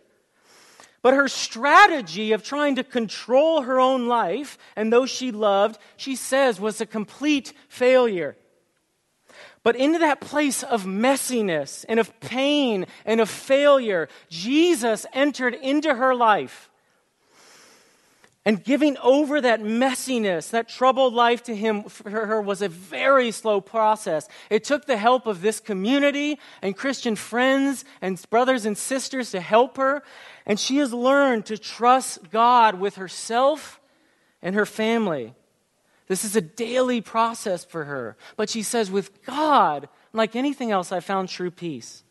But 1.03 1.13
her 1.13 1.27
strategy 1.27 2.31
of 2.31 2.43
trying 2.43 2.77
to 2.77 2.83
control 2.83 3.61
her 3.63 3.79
own 3.79 4.07
life 4.07 4.57
and 4.75 4.91
those 4.91 5.11
she 5.11 5.31
loved, 5.31 5.77
she 5.97 6.15
says, 6.15 6.59
was 6.59 6.79
a 6.81 6.85
complete 6.85 7.53
failure. 7.67 8.37
But 9.63 9.75
into 9.75 9.99
that 9.99 10.21
place 10.21 10.63
of 10.63 10.85
messiness 10.85 11.85
and 11.87 11.99
of 11.99 12.17
pain 12.21 12.85
and 13.05 13.19
of 13.19 13.29
failure, 13.29 14.07
Jesus 14.29 15.05
entered 15.13 15.53
into 15.53 15.93
her 15.93 16.15
life. 16.15 16.69
And 18.45 18.61
giving 18.61 18.97
over 18.97 19.39
that 19.39 19.61
messiness, 19.61 20.49
that 20.49 20.67
troubled 20.67 21.13
life 21.13 21.43
to 21.43 21.55
him 21.55 21.83
for 21.83 22.09
her 22.09 22.41
was 22.41 22.61
a 22.61 22.67
very 22.67 23.31
slow 23.31 23.61
process. 23.61 24.27
It 24.49 24.65
took 24.65 24.85
the 24.85 24.97
help 24.97 25.27
of 25.27 25.41
this 25.41 25.61
community 25.61 26.39
and 26.61 26.75
Christian 26.75 27.15
friends 27.15 27.85
and 28.01 28.21
brothers 28.29 28.65
and 28.65 28.77
sisters 28.77 29.31
to 29.31 29.39
help 29.39 29.77
her. 29.77 30.03
And 30.45 30.59
she 30.59 30.77
has 30.77 30.91
learned 30.91 31.45
to 31.45 31.57
trust 31.57 32.31
God 32.31 32.81
with 32.81 32.97
herself 32.97 33.79
and 34.41 34.55
her 34.55 34.65
family. 34.65 35.33
This 36.07 36.25
is 36.25 36.35
a 36.35 36.41
daily 36.41 36.99
process 36.99 37.63
for 37.63 37.85
her. 37.85 38.17
But 38.35 38.49
she 38.49 38.61
says, 38.61 38.91
with 38.91 39.23
God, 39.23 39.87
like 40.11 40.35
anything 40.35 40.69
else, 40.69 40.91
I 40.91 40.99
found 40.99 41.29
true 41.29 41.49
peace. 41.49 42.03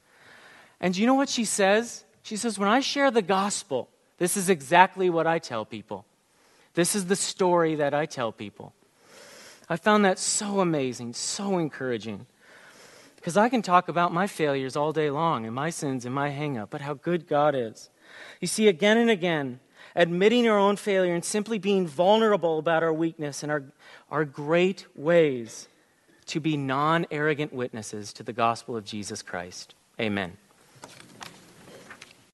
And 0.81 0.95
do 0.95 1.03
you 1.03 1.07
know 1.07 1.15
what 1.15 1.29
she 1.29 1.45
says? 1.45 2.07
She 2.23 2.39
says, 2.39 2.59
when 2.59 2.71
I 2.71 2.81
share 2.81 3.11
the 3.11 3.21
gospel, 3.21 3.91
this 4.17 4.39
is 4.39 4.49
exactly 4.49 5.11
what 5.11 5.27
I 5.27 5.39
tell 5.39 5.67
people. 5.67 6.07
This 6.75 6.95
is 6.95 7.07
the 7.07 7.17
story 7.17 7.75
that 7.77 7.95
I 7.95 8.07
tell 8.07 8.33
people. 8.33 8.73
I 9.69 9.77
found 9.77 10.05
that 10.05 10.19
so 10.19 10.61
amazing, 10.61 11.15
so 11.15 11.59
encouraging. 11.59 12.27
Because 13.17 13.37
I 13.37 13.49
can 13.49 13.63
talk 13.63 13.89
about 13.89 14.13
my 14.13 14.27
failures 14.27 14.77
all 14.77 14.93
day 14.93 15.11
long 15.11 15.47
and 15.47 15.55
my 15.55 15.71
sins 15.71 16.05
and 16.05 16.15
my 16.15 16.31
hang 16.31 16.59
up, 16.59 16.71
but 16.71 16.81
how 16.81 16.95
good 16.95 17.29
God 17.29 17.55
is. 17.55 17.89
You 18.41 18.49
see, 18.49 18.69
again 18.69 18.99
and 18.99 19.09
again, 19.09 19.61
admitting 19.95 20.49
our 20.49 20.59
own 20.59 20.77
failure 20.77 21.15
and 21.15 21.25
simply 21.25 21.59
being 21.59 21.87
vulnerable 21.87 22.59
about 22.59 22.83
our 22.83 22.93
weakness 22.93 23.43
and 23.43 23.53
our, 23.53 23.63
our 24.11 24.25
great 24.25 24.87
ways 24.97 25.69
to 26.27 26.41
be 26.41 26.57
non 26.57 27.07
arrogant 27.11 27.53
witnesses 27.53 28.13
to 28.15 28.23
the 28.23 28.33
gospel 28.33 28.77
of 28.77 28.85
Jesus 28.85 29.23
Christ. 29.23 29.75
Amen. 30.01 30.37